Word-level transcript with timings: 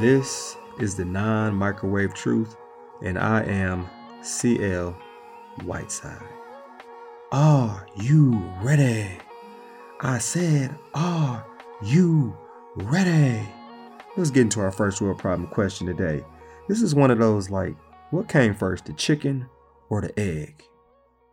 This 0.00 0.58
is 0.78 0.94
the 0.94 1.06
non 1.06 1.54
microwave 1.54 2.12
truth, 2.12 2.54
and 3.02 3.18
I 3.18 3.42
am 3.44 3.88
CL 4.20 4.94
Whiteside. 5.64 6.20
Are 7.32 7.86
you 7.96 8.38
ready? 8.60 9.08
I 10.02 10.18
said, 10.18 10.76
Are 10.92 11.46
you 11.82 12.36
ready? 12.74 13.40
Let's 14.18 14.28
get 14.30 14.42
into 14.42 14.60
our 14.60 14.70
first 14.70 15.00
world 15.00 15.18
problem 15.18 15.48
question 15.48 15.86
today. 15.86 16.22
This 16.68 16.82
is 16.82 16.94
one 16.94 17.10
of 17.10 17.18
those 17.18 17.48
like, 17.48 17.74
what 18.10 18.28
came 18.28 18.54
first, 18.54 18.84
the 18.84 18.92
chicken 18.92 19.46
or 19.88 20.02
the 20.02 20.20
egg? 20.20 20.62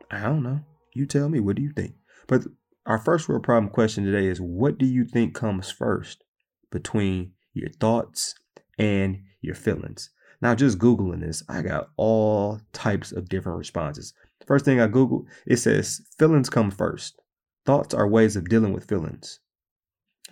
I 0.09 0.21
don't 0.21 0.41
know. 0.41 0.61
You 0.93 1.05
tell 1.05 1.27
me, 1.27 1.41
what 1.41 1.57
do 1.57 1.61
you 1.61 1.73
think? 1.73 1.95
But 2.30 2.43
our 2.86 2.98
first 2.98 3.27
world 3.27 3.43
problem 3.43 3.73
question 3.73 4.05
today 4.05 4.27
is 4.27 4.39
what 4.39 4.77
do 4.77 4.86
you 4.86 5.04
think 5.04 5.36
comes 5.36 5.70
first 5.70 6.23
between 6.71 7.34
your 7.54 7.70
thoughts 7.70 8.36
and 8.77 9.22
your 9.41 9.55
feelings? 9.55 10.09
Now, 10.41 10.55
just 10.55 10.77
Googling 10.77 11.22
this, 11.22 11.44
I 11.48 11.62
got 11.62 11.90
all 11.95 12.59
types 12.73 13.12
of 13.12 13.30
different 13.30 13.58
responses. 13.58 14.13
First 14.46 14.66
thing 14.66 14.82
I 14.82 14.88
Googled, 14.88 15.26
it 15.48 15.58
says 15.58 16.02
feelings 16.20 16.49
come 16.49 16.70
first. 16.70 17.22
Thoughts 17.66 17.94
are 17.94 18.08
ways 18.08 18.36
of 18.36 18.49
dealing 18.49 18.73
with 18.73 18.88
feelings. 18.88 19.40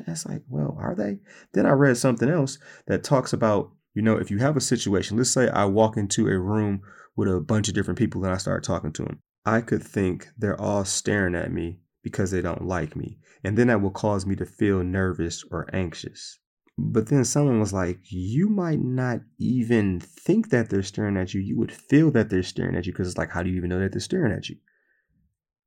That's 0.05 0.26
like, 0.26 0.41
well, 0.50 0.77
are 0.80 0.95
they? 0.95 1.20
Then 1.54 1.66
I 1.66 1.72
read 1.72 1.98
something 1.98 2.30
else 2.30 2.58
that 2.88 3.04
talks 3.04 3.34
about, 3.34 3.72
you 3.94 4.02
know, 4.02 4.17
if 4.17 4.30
you 4.30 4.40
have 4.40 4.58
a 4.58 4.62
situation, 4.62 5.17
let's 5.17 5.31
say 5.31 5.50
I 5.50 5.66
walk 5.66 5.95
into 5.95 6.28
a 6.28 6.38
room 6.38 6.81
with 7.16 7.30
a 7.30 7.39
bunch 7.39 7.67
of 7.70 7.73
different 7.73 7.98
people 7.98 8.23
and 8.23 8.34
I 8.34 8.38
start 8.38 8.64
talking 8.64 8.92
to 8.94 9.03
them. 9.03 9.20
I 9.45 9.62
could 9.62 9.84
think 9.84 10.28
they're 10.38 10.59
all 10.59 10.86
staring 10.86 11.36
at 11.36 11.52
me 11.52 11.80
because 12.03 12.31
they 12.31 12.42
don't 12.42 12.66
like 12.66 12.95
me. 12.95 13.17
And 13.44 13.58
then 13.58 13.67
that 13.67 13.81
will 13.81 13.92
cause 13.92 14.26
me 14.26 14.36
to 14.36 14.45
feel 14.45 14.84
nervous 14.84 15.44
or 15.50 15.67
anxious. 15.73 16.39
But 16.77 17.07
then 17.07 17.25
someone 17.25 17.59
was 17.59 17.73
like, 17.73 17.99
you 18.09 18.50
might 18.50 18.81
not 18.81 19.19
even 19.38 20.00
think 20.00 20.50
that 20.50 20.69
they're 20.69 20.83
staring 20.83 21.17
at 21.17 21.33
you. 21.33 21.41
You 21.41 21.58
would 21.58 21.72
feel 21.72 22.11
that 22.11 22.30
they're 22.30 22.44
staring 22.44 22.75
at 22.75 22.86
you 22.86 22.94
because 22.94 23.08
it's 23.08 23.17
like, 23.17 23.31
how 23.31 23.44
do 23.44 23.50
you 23.50 23.58
even 23.58 23.69
know 23.69 23.80
that 23.80 23.91
they're 23.91 24.02
staring 24.02 24.31
at 24.31 24.50
you? 24.50 24.55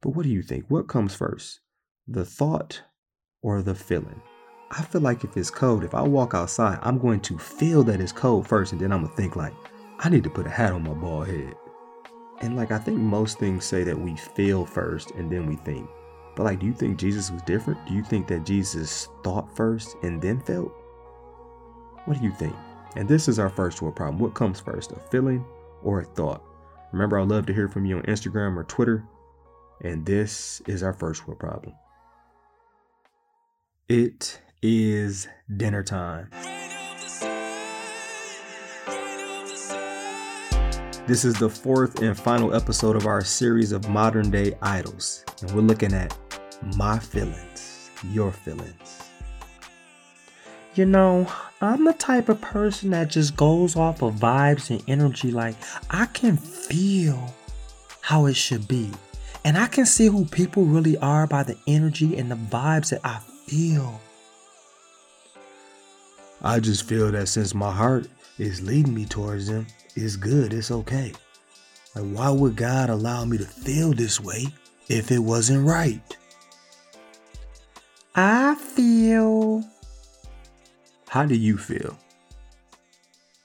But 0.02 0.10
what 0.10 0.24
do 0.24 0.30
you 0.30 0.42
think? 0.42 0.66
What 0.68 0.88
comes 0.88 1.14
first? 1.14 1.60
The 2.08 2.24
thought 2.24 2.82
or 3.42 3.62
the 3.62 3.74
feeling. 3.74 4.20
I 4.70 4.82
feel 4.82 5.02
like 5.02 5.22
if 5.24 5.36
it's 5.36 5.50
cold, 5.50 5.84
if 5.84 5.94
I 5.94 6.02
walk 6.02 6.34
outside, 6.34 6.78
I'm 6.82 6.98
going 6.98 7.20
to 7.20 7.38
feel 7.38 7.84
that 7.84 8.00
it's 8.00 8.12
cold 8.12 8.48
first, 8.48 8.72
and 8.72 8.80
then 8.80 8.92
I'm 8.92 9.04
gonna 9.04 9.14
think 9.14 9.36
like, 9.36 9.54
I 10.00 10.08
need 10.08 10.24
to 10.24 10.30
put 10.30 10.46
a 10.46 10.50
hat 10.50 10.72
on 10.72 10.82
my 10.82 10.94
bald 10.94 11.28
head. 11.28 11.54
And 12.40 12.56
like 12.56 12.72
I 12.72 12.78
think 12.78 12.98
most 12.98 13.38
things 13.38 13.64
say 13.64 13.84
that 13.84 13.98
we 13.98 14.16
feel 14.16 14.66
first 14.66 15.12
and 15.12 15.30
then 15.30 15.46
we 15.46 15.56
think. 15.56 15.88
But 16.34 16.42
like, 16.42 16.58
do 16.58 16.66
you 16.66 16.74
think 16.74 16.98
Jesus 16.98 17.30
was 17.30 17.42
different? 17.42 17.86
Do 17.86 17.94
you 17.94 18.02
think 18.02 18.26
that 18.26 18.44
Jesus 18.44 19.08
thought 19.22 19.54
first 19.56 19.96
and 20.02 20.20
then 20.20 20.40
felt? 20.40 20.72
What 22.04 22.18
do 22.18 22.24
you 22.24 22.32
think? 22.32 22.54
And 22.96 23.08
this 23.08 23.28
is 23.28 23.38
our 23.38 23.48
first 23.48 23.80
world 23.80 23.96
problem. 23.96 24.18
What 24.18 24.34
comes 24.34 24.60
first, 24.60 24.92
a 24.92 25.00
feeling 25.10 25.44
or 25.82 26.00
a 26.00 26.04
thought? 26.04 26.42
Remember, 26.92 27.18
I 27.18 27.22
love 27.22 27.46
to 27.46 27.54
hear 27.54 27.68
from 27.68 27.86
you 27.86 27.96
on 27.96 28.02
Instagram 28.04 28.56
or 28.56 28.64
Twitter. 28.64 29.04
And 29.82 30.04
this 30.04 30.62
is 30.66 30.82
our 30.82 30.92
first 30.92 31.26
world 31.26 31.40
problem. 31.40 31.74
It 33.88 34.40
is 34.62 35.28
dinner 35.56 35.82
time. 35.82 36.30
This 41.06 41.24
is 41.24 41.34
the 41.34 41.50
fourth 41.50 42.00
and 42.00 42.18
final 42.18 42.54
episode 42.54 42.96
of 42.96 43.06
our 43.06 43.22
series 43.22 43.72
of 43.72 43.88
modern 43.90 44.30
day 44.30 44.56
idols, 44.62 45.22
and 45.42 45.50
we're 45.50 45.60
looking 45.60 45.92
at 45.92 46.16
my 46.76 46.98
feelings, 46.98 47.90
your 48.10 48.32
feelings. 48.32 49.03
You 50.74 50.86
know, 50.86 51.28
I'm 51.60 51.84
the 51.84 51.92
type 51.92 52.28
of 52.28 52.40
person 52.40 52.90
that 52.90 53.08
just 53.08 53.36
goes 53.36 53.76
off 53.76 54.02
of 54.02 54.14
vibes 54.14 54.70
and 54.70 54.82
energy. 54.88 55.30
Like, 55.30 55.54
I 55.88 56.06
can 56.06 56.36
feel 56.36 57.32
how 58.00 58.26
it 58.26 58.34
should 58.34 58.66
be. 58.66 58.90
And 59.44 59.56
I 59.56 59.66
can 59.68 59.86
see 59.86 60.06
who 60.06 60.24
people 60.24 60.64
really 60.64 60.96
are 60.98 61.26
by 61.28 61.44
the 61.44 61.56
energy 61.68 62.16
and 62.16 62.30
the 62.30 62.36
vibes 62.36 62.90
that 62.90 63.02
I 63.04 63.20
feel. 63.46 64.00
I 66.42 66.58
just 66.58 66.88
feel 66.88 67.12
that 67.12 67.28
since 67.28 67.54
my 67.54 67.70
heart 67.70 68.08
is 68.38 68.60
leading 68.60 68.94
me 68.94 69.04
towards 69.04 69.46
them, 69.46 69.66
it's 69.94 70.16
good, 70.16 70.52
it's 70.52 70.72
okay. 70.72 71.12
Like, 71.94 72.04
why 72.04 72.30
would 72.30 72.56
God 72.56 72.90
allow 72.90 73.24
me 73.24 73.38
to 73.38 73.44
feel 73.44 73.92
this 73.92 74.20
way 74.20 74.46
if 74.88 75.12
it 75.12 75.20
wasn't 75.20 75.66
right? 75.66 76.16
I 78.16 78.56
feel. 78.56 79.64
How 81.14 81.24
do 81.24 81.36
you 81.36 81.56
feel? 81.56 81.96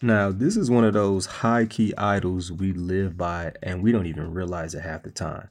Now, 0.02 0.32
this 0.32 0.58
is 0.58 0.72
one 0.72 0.86
of 0.86 0.96
those 0.96 1.28
high 1.28 1.68
key 1.68 1.94
idols 1.96 2.52
we 2.52 2.74
live 2.74 3.16
by 3.16 3.52
and 3.62 3.84
we 3.84 3.92
don't 3.92 4.08
even 4.08 4.34
realize 4.34 4.74
it 4.74 4.82
half 4.82 5.04
the 5.04 5.12
time. 5.12 5.50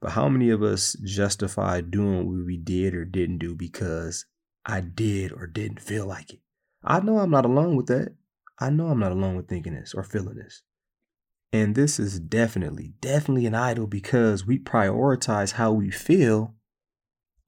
But 0.00 0.10
how 0.10 0.28
many 0.28 0.50
of 0.50 0.64
us 0.64 0.96
justify 1.04 1.80
doing 1.80 2.26
what 2.26 2.44
we 2.44 2.56
did 2.56 2.92
or 2.96 3.04
didn't 3.04 3.38
do 3.38 3.54
because 3.54 4.26
I 4.66 4.80
did 4.80 5.30
or 5.30 5.46
didn't 5.46 5.80
feel 5.80 6.06
like 6.06 6.32
it? 6.32 6.40
I 6.82 6.98
know 6.98 7.18
I'm 7.20 7.30
not 7.30 7.46
alone 7.46 7.76
with 7.76 7.86
that. 7.86 8.16
I 8.58 8.70
know 8.70 8.88
I'm 8.88 8.98
not 8.98 9.12
alone 9.12 9.36
with 9.36 9.46
thinking 9.46 9.76
this 9.76 9.94
or 9.94 10.02
feeling 10.02 10.38
this. 10.38 10.62
And 11.52 11.76
this 11.76 12.00
is 12.00 12.18
definitely, 12.18 12.94
definitely 13.00 13.46
an 13.46 13.54
idol 13.54 13.86
because 13.86 14.44
we 14.44 14.58
prioritize 14.58 15.52
how 15.52 15.70
we 15.70 15.92
feel 15.92 16.56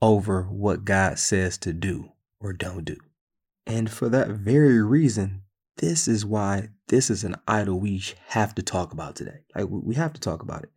over 0.00 0.44
what 0.44 0.84
God 0.84 1.18
says 1.18 1.58
to 1.58 1.72
do 1.72 2.12
or 2.38 2.52
don't 2.52 2.84
do. 2.84 2.98
And 3.66 3.90
for 3.90 4.08
that 4.08 4.28
very 4.28 4.82
reason, 4.82 5.42
this 5.78 6.08
is 6.08 6.24
why 6.26 6.68
this 6.88 7.10
is 7.10 7.24
an 7.24 7.36
idol 7.46 7.80
we 7.80 8.02
have 8.28 8.54
to 8.56 8.62
talk 8.62 8.92
about 8.92 9.16
today. 9.16 9.44
Like, 9.54 9.66
we 9.70 9.94
have 9.94 10.12
to 10.12 10.20
talk 10.20 10.42
about 10.42 10.64
it. 10.64 10.70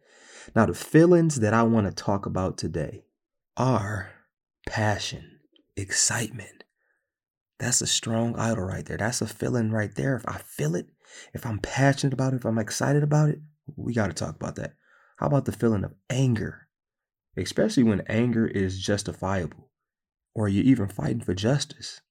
Now, 0.56 0.66
the 0.66 0.74
feelings 0.74 1.40
that 1.40 1.54
I 1.54 1.64
want 1.64 1.88
to 1.88 1.94
talk 2.04 2.26
about 2.26 2.58
today 2.58 3.06
are 3.58 4.12
passion, 4.68 5.40
excitement. 5.76 6.64
That's 7.60 7.82
a 7.82 7.88
strong 7.88 8.36
idol 8.38 8.66
right 8.66 8.86
there. 8.86 8.98
That's 8.98 9.22
a 9.22 9.28
feeling 9.28 9.72
right 9.72 9.94
there. 9.96 10.16
If 10.16 10.28
I 10.28 10.38
feel 10.38 10.76
it, 10.76 10.88
if 11.34 11.46
I'm 11.46 11.60
passionate 11.60 12.14
about 12.14 12.34
it, 12.34 12.38
if 12.38 12.46
I'm 12.46 12.60
excited 12.60 13.04
about 13.04 13.30
it, 13.30 13.40
we 13.76 13.94
got 13.94 14.08
to 14.08 14.14
talk 14.14 14.36
about 14.36 14.56
that. 14.58 14.76
How 15.18 15.28
about 15.28 15.46
the 15.46 15.52
feeling 15.52 15.84
of 15.84 15.94
anger? 16.10 16.68
Especially 17.38 17.84
when 17.84 18.02
anger 18.02 18.46
is 18.46 18.80
justifiable 18.80 19.70
or 20.34 20.48
you're 20.48 20.64
even 20.64 20.88
fighting 20.88 21.22
for 21.22 21.34
justice. 21.34 22.02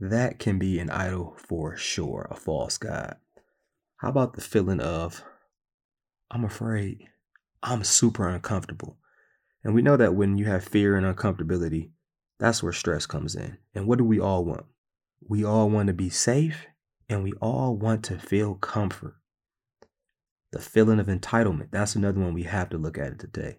That 0.00 0.38
can 0.38 0.58
be 0.58 0.78
an 0.78 0.90
idol 0.90 1.36
for 1.38 1.76
sure, 1.76 2.28
a 2.30 2.36
false 2.36 2.76
God. 2.76 3.16
How 3.98 4.10
about 4.10 4.34
the 4.34 4.42
feeling 4.42 4.80
of, 4.80 5.24
I'm 6.30 6.44
afraid? 6.44 7.08
I'm 7.62 7.82
super 7.82 8.28
uncomfortable. 8.28 8.98
And 9.64 9.74
we 9.74 9.82
know 9.82 9.96
that 9.96 10.14
when 10.14 10.36
you 10.36 10.44
have 10.44 10.64
fear 10.64 10.96
and 10.96 11.06
uncomfortability, 11.06 11.90
that's 12.38 12.62
where 12.62 12.72
stress 12.72 13.06
comes 13.06 13.34
in. 13.34 13.56
And 13.74 13.86
what 13.86 13.98
do 13.98 14.04
we 14.04 14.20
all 14.20 14.44
want? 14.44 14.66
We 15.26 15.44
all 15.44 15.70
want 15.70 15.86
to 15.86 15.94
be 15.94 16.10
safe 16.10 16.66
and 17.08 17.22
we 17.24 17.32
all 17.40 17.74
want 17.74 18.04
to 18.04 18.18
feel 18.18 18.54
comfort. 18.54 19.16
The 20.52 20.60
feeling 20.60 21.00
of 21.00 21.06
entitlement, 21.06 21.70
that's 21.70 21.96
another 21.96 22.20
one 22.20 22.34
we 22.34 22.44
have 22.44 22.68
to 22.70 22.78
look 22.78 22.98
at 22.98 23.18
today. 23.18 23.58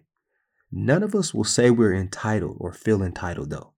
None 0.70 1.02
of 1.02 1.14
us 1.14 1.34
will 1.34 1.44
say 1.44 1.70
we're 1.70 1.94
entitled 1.94 2.58
or 2.60 2.72
feel 2.72 3.02
entitled 3.02 3.50
though, 3.50 3.72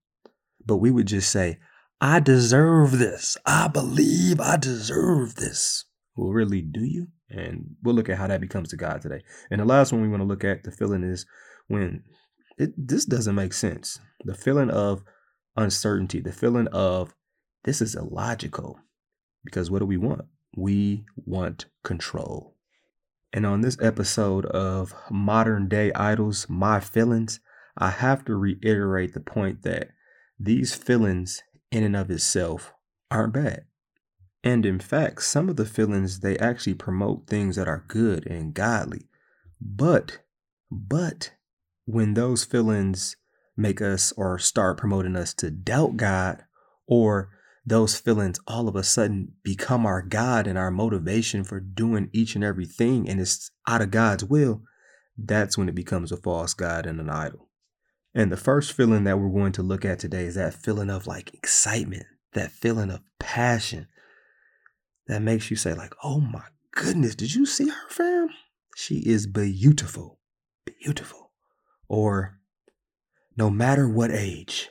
but 0.65 0.77
we 0.77 0.91
would 0.91 1.07
just 1.07 1.31
say, 1.31 1.59
I 2.03 2.19
deserve 2.19 2.97
this. 2.97 3.37
I 3.45 3.67
believe 3.67 4.39
I 4.41 4.57
deserve 4.57 5.35
this. 5.35 5.85
Well, 6.15 6.31
really, 6.31 6.63
do 6.63 6.83
you? 6.83 7.09
And 7.29 7.75
we'll 7.83 7.93
look 7.93 8.09
at 8.09 8.17
how 8.17 8.25
that 8.25 8.41
becomes 8.41 8.69
to 8.69 8.75
God 8.75 9.01
today. 9.01 9.21
And 9.51 9.61
the 9.61 9.65
last 9.65 9.93
one 9.93 10.01
we 10.01 10.09
want 10.09 10.21
to 10.21 10.27
look 10.27 10.43
at, 10.43 10.63
the 10.63 10.71
feeling 10.71 11.03
is 11.03 11.27
when 11.67 12.03
it 12.57 12.73
this 12.75 13.05
doesn't 13.05 13.35
make 13.35 13.53
sense. 13.53 13.99
The 14.25 14.33
feeling 14.33 14.71
of 14.71 15.03
uncertainty, 15.55 16.19
the 16.19 16.31
feeling 16.31 16.67
of 16.69 17.13
this 17.65 17.81
is 17.81 17.93
illogical. 17.93 18.79
Because 19.45 19.69
what 19.69 19.79
do 19.79 19.85
we 19.85 19.97
want? 19.97 20.25
We 20.57 21.05
want 21.15 21.67
control. 21.83 22.55
And 23.31 23.45
on 23.45 23.61
this 23.61 23.77
episode 23.79 24.47
of 24.47 24.95
Modern 25.11 25.67
Day 25.67 25.93
Idols, 25.93 26.47
My 26.49 26.79
Feelings, 26.79 27.39
I 27.77 27.91
have 27.91 28.25
to 28.25 28.35
reiterate 28.35 29.13
the 29.13 29.19
point 29.19 29.61
that 29.61 29.89
these 30.39 30.73
feelings 30.73 31.41
in 31.71 31.83
and 31.83 31.95
of 31.95 32.11
itself 32.11 32.73
aren't 33.09 33.33
bad. 33.33 33.65
And 34.43 34.65
in 34.65 34.79
fact, 34.79 35.23
some 35.23 35.49
of 35.49 35.55
the 35.55 35.65
feelings 35.65 36.19
they 36.19 36.37
actually 36.37 36.73
promote 36.73 37.27
things 37.27 37.55
that 37.55 37.67
are 37.67 37.85
good 37.87 38.25
and 38.27 38.53
godly. 38.53 39.07
But 39.59 40.19
but 40.71 41.33
when 41.85 42.13
those 42.13 42.43
feelings 42.43 43.17
make 43.57 43.81
us 43.81 44.11
or 44.13 44.39
start 44.39 44.77
promoting 44.77 45.15
us 45.15 45.33
to 45.35 45.51
doubt 45.51 45.97
God 45.97 46.43
or 46.87 47.29
those 47.65 47.99
feelings 47.99 48.39
all 48.47 48.67
of 48.67 48.75
a 48.75 48.83
sudden 48.83 49.33
become 49.43 49.85
our 49.85 50.01
God 50.01 50.47
and 50.47 50.57
our 50.57 50.71
motivation 50.71 51.43
for 51.43 51.59
doing 51.59 52.09
each 52.11 52.33
and 52.33 52.43
everything 52.43 53.07
and 53.07 53.19
it's 53.19 53.51
out 53.67 53.81
of 53.81 53.91
God's 53.91 54.23
will, 54.23 54.63
that's 55.17 55.57
when 55.57 55.69
it 55.69 55.75
becomes 55.75 56.11
a 56.11 56.17
false 56.17 56.53
God 56.53 56.85
and 56.85 56.99
an 56.99 57.09
idol. 57.09 57.49
And 58.13 58.31
the 58.31 58.37
first 58.37 58.73
feeling 58.73 59.05
that 59.05 59.19
we're 59.19 59.29
going 59.29 59.53
to 59.53 59.63
look 59.63 59.85
at 59.85 59.99
today 59.99 60.23
is 60.23 60.35
that 60.35 60.53
feeling 60.53 60.89
of 60.89 61.07
like 61.07 61.33
excitement, 61.33 62.05
that 62.33 62.51
feeling 62.51 62.91
of 62.91 63.01
passion, 63.19 63.87
that 65.07 65.21
makes 65.21 65.49
you 65.49 65.57
say, 65.57 65.73
like, 65.73 65.93
oh 66.03 66.19
my 66.19 66.43
goodness, 66.71 67.15
did 67.15 67.33
you 67.33 67.45
see 67.45 67.69
her, 67.69 67.89
fam? 67.89 68.29
She 68.75 68.97
is 68.99 69.27
beautiful. 69.27 70.19
Beautiful. 70.65 71.31
Or 71.87 72.39
no 73.37 73.49
matter 73.49 73.87
what 73.87 74.11
age, 74.11 74.69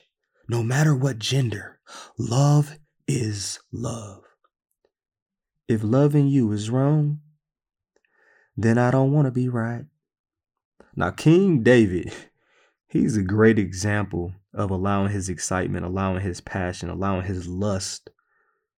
no 0.49 0.63
matter 0.63 0.95
what 0.95 1.19
gender, 1.19 1.81
love 2.19 2.79
is 3.07 3.61
love. 3.73 4.23
If 5.69 5.83
loving 5.83 6.29
you 6.29 6.51
is 6.53 6.71
wrong, 6.71 7.21
then 8.57 8.79
I 8.79 8.91
don't 8.91 9.13
want 9.13 9.27
to 9.27 9.31
be 9.31 9.49
right. 9.49 9.85
Now, 10.97 11.11
King 11.11 11.63
David, 11.63 12.13
he's 12.91 13.17
a 13.17 13.23
great 13.23 13.59
example 13.59 14.35
of 14.53 14.71
allowing 14.71 15.13
his 15.13 15.29
excitement, 15.29 15.87
allowing 15.87 16.21
his 16.21 16.41
passion, 16.41 16.91
allowing 16.91 17.25
his 17.25 17.47
lust 17.47 18.11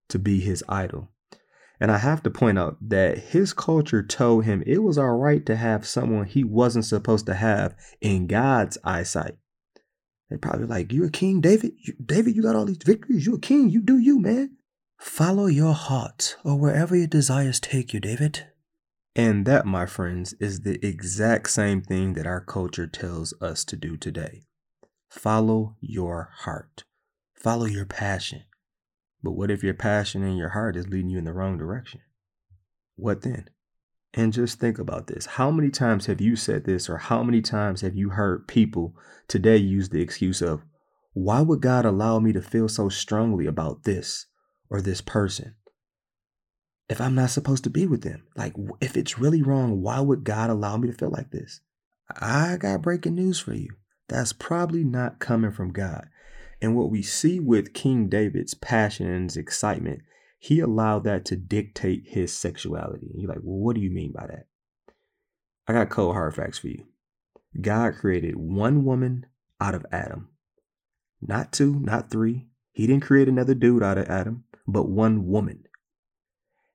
to 0.08 0.18
be 0.18 0.40
his 0.40 0.62
idol. 0.68 1.08
And 1.80 1.90
I 1.90 1.98
have 1.98 2.22
to 2.22 2.30
point 2.30 2.58
out 2.58 2.76
that 2.80 3.18
his 3.18 3.52
culture 3.52 4.02
told 4.02 4.44
him 4.44 4.62
it 4.66 4.78
was 4.84 4.98
all 4.98 5.16
right 5.16 5.44
to 5.46 5.56
have 5.56 5.84
someone 5.86 6.26
he 6.26 6.44
wasn't 6.44 6.84
supposed 6.84 7.26
to 7.26 7.34
have 7.34 7.74
in 8.00 8.28
God's 8.28 8.78
eyesight. 8.84 9.36
They're 10.28 10.38
probably 10.38 10.66
like, 10.66 10.92
You're 10.92 11.06
a 11.06 11.10
king, 11.10 11.40
David? 11.40 11.72
You, 11.78 11.94
David, 12.04 12.36
you 12.36 12.42
got 12.42 12.54
all 12.54 12.66
these 12.66 12.78
victories. 12.84 13.26
You're 13.26 13.36
a 13.36 13.40
king. 13.40 13.68
You 13.70 13.82
do 13.82 13.98
you, 13.98 14.20
man. 14.20 14.56
Follow 14.98 15.46
your 15.46 15.74
heart 15.74 16.36
or 16.44 16.56
wherever 16.56 16.94
your 16.94 17.08
desires 17.08 17.58
take 17.58 17.92
you, 17.92 17.98
David. 17.98 18.46
And 19.14 19.44
that, 19.46 19.66
my 19.66 19.84
friends, 19.84 20.34
is 20.40 20.60
the 20.60 20.84
exact 20.84 21.50
same 21.50 21.82
thing 21.82 22.14
that 22.14 22.26
our 22.26 22.40
culture 22.40 22.86
tells 22.86 23.34
us 23.42 23.64
to 23.66 23.76
do 23.76 23.96
today. 23.96 24.44
Follow 25.10 25.76
your 25.80 26.30
heart. 26.32 26.84
Follow 27.34 27.66
your 27.66 27.84
passion. 27.84 28.44
But 29.22 29.32
what 29.32 29.50
if 29.50 29.62
your 29.62 29.74
passion 29.74 30.22
and 30.22 30.38
your 30.38 30.50
heart 30.50 30.76
is 30.76 30.88
leading 30.88 31.10
you 31.10 31.18
in 31.18 31.24
the 31.24 31.32
wrong 31.32 31.58
direction? 31.58 32.00
What 32.96 33.22
then? 33.22 33.50
And 34.14 34.32
just 34.32 34.58
think 34.58 34.78
about 34.78 35.06
this. 35.06 35.26
How 35.26 35.50
many 35.50 35.70
times 35.70 36.06
have 36.06 36.20
you 36.20 36.34
said 36.34 36.64
this, 36.64 36.88
or 36.88 36.98
how 36.98 37.22
many 37.22 37.40
times 37.40 37.82
have 37.82 37.94
you 37.94 38.10
heard 38.10 38.48
people 38.48 38.94
today 39.28 39.56
use 39.56 39.90
the 39.90 40.02
excuse 40.02 40.40
of, 40.42 40.62
why 41.12 41.42
would 41.42 41.60
God 41.60 41.84
allow 41.84 42.18
me 42.18 42.32
to 42.32 42.42
feel 42.42 42.68
so 42.68 42.88
strongly 42.88 43.46
about 43.46 43.84
this 43.84 44.26
or 44.70 44.80
this 44.80 45.00
person? 45.02 45.54
If 46.92 47.00
I'm 47.00 47.14
not 47.14 47.30
supposed 47.30 47.64
to 47.64 47.70
be 47.70 47.86
with 47.86 48.02
them, 48.02 48.24
like 48.36 48.52
if 48.82 48.98
it's 48.98 49.18
really 49.18 49.40
wrong, 49.40 49.80
why 49.80 49.98
would 50.00 50.24
God 50.24 50.50
allow 50.50 50.76
me 50.76 50.90
to 50.90 50.94
feel 50.94 51.08
like 51.08 51.30
this? 51.30 51.62
I 52.20 52.58
got 52.58 52.82
breaking 52.82 53.14
news 53.14 53.40
for 53.40 53.54
you. 53.54 53.70
That's 54.08 54.34
probably 54.34 54.84
not 54.84 55.18
coming 55.18 55.52
from 55.52 55.72
God. 55.72 56.10
And 56.60 56.76
what 56.76 56.90
we 56.90 57.00
see 57.00 57.40
with 57.40 57.72
King 57.72 58.10
David's 58.10 58.52
passion 58.52 59.06
and 59.06 59.30
his 59.30 59.38
excitement, 59.38 60.02
he 60.38 60.60
allowed 60.60 61.04
that 61.04 61.24
to 61.24 61.36
dictate 61.36 62.08
his 62.08 62.36
sexuality. 62.36 63.08
And 63.10 63.22
you're 63.22 63.30
like, 63.30 63.40
well, 63.42 63.56
what 63.56 63.74
do 63.74 63.80
you 63.80 63.90
mean 63.90 64.12
by 64.12 64.26
that? 64.26 64.48
I 65.66 65.72
got 65.72 65.88
cold 65.88 66.14
hard 66.14 66.34
facts 66.34 66.58
for 66.58 66.68
you. 66.68 66.84
God 67.58 67.94
created 67.94 68.36
one 68.36 68.84
woman 68.84 69.24
out 69.58 69.74
of 69.74 69.86
Adam, 69.90 70.28
not 71.22 71.52
two, 71.52 71.80
not 71.80 72.10
three. 72.10 72.48
He 72.70 72.86
didn't 72.86 73.04
create 73.04 73.28
another 73.28 73.54
dude 73.54 73.82
out 73.82 73.96
of 73.96 74.10
Adam, 74.10 74.44
but 74.68 74.90
one 74.90 75.26
woman. 75.26 75.64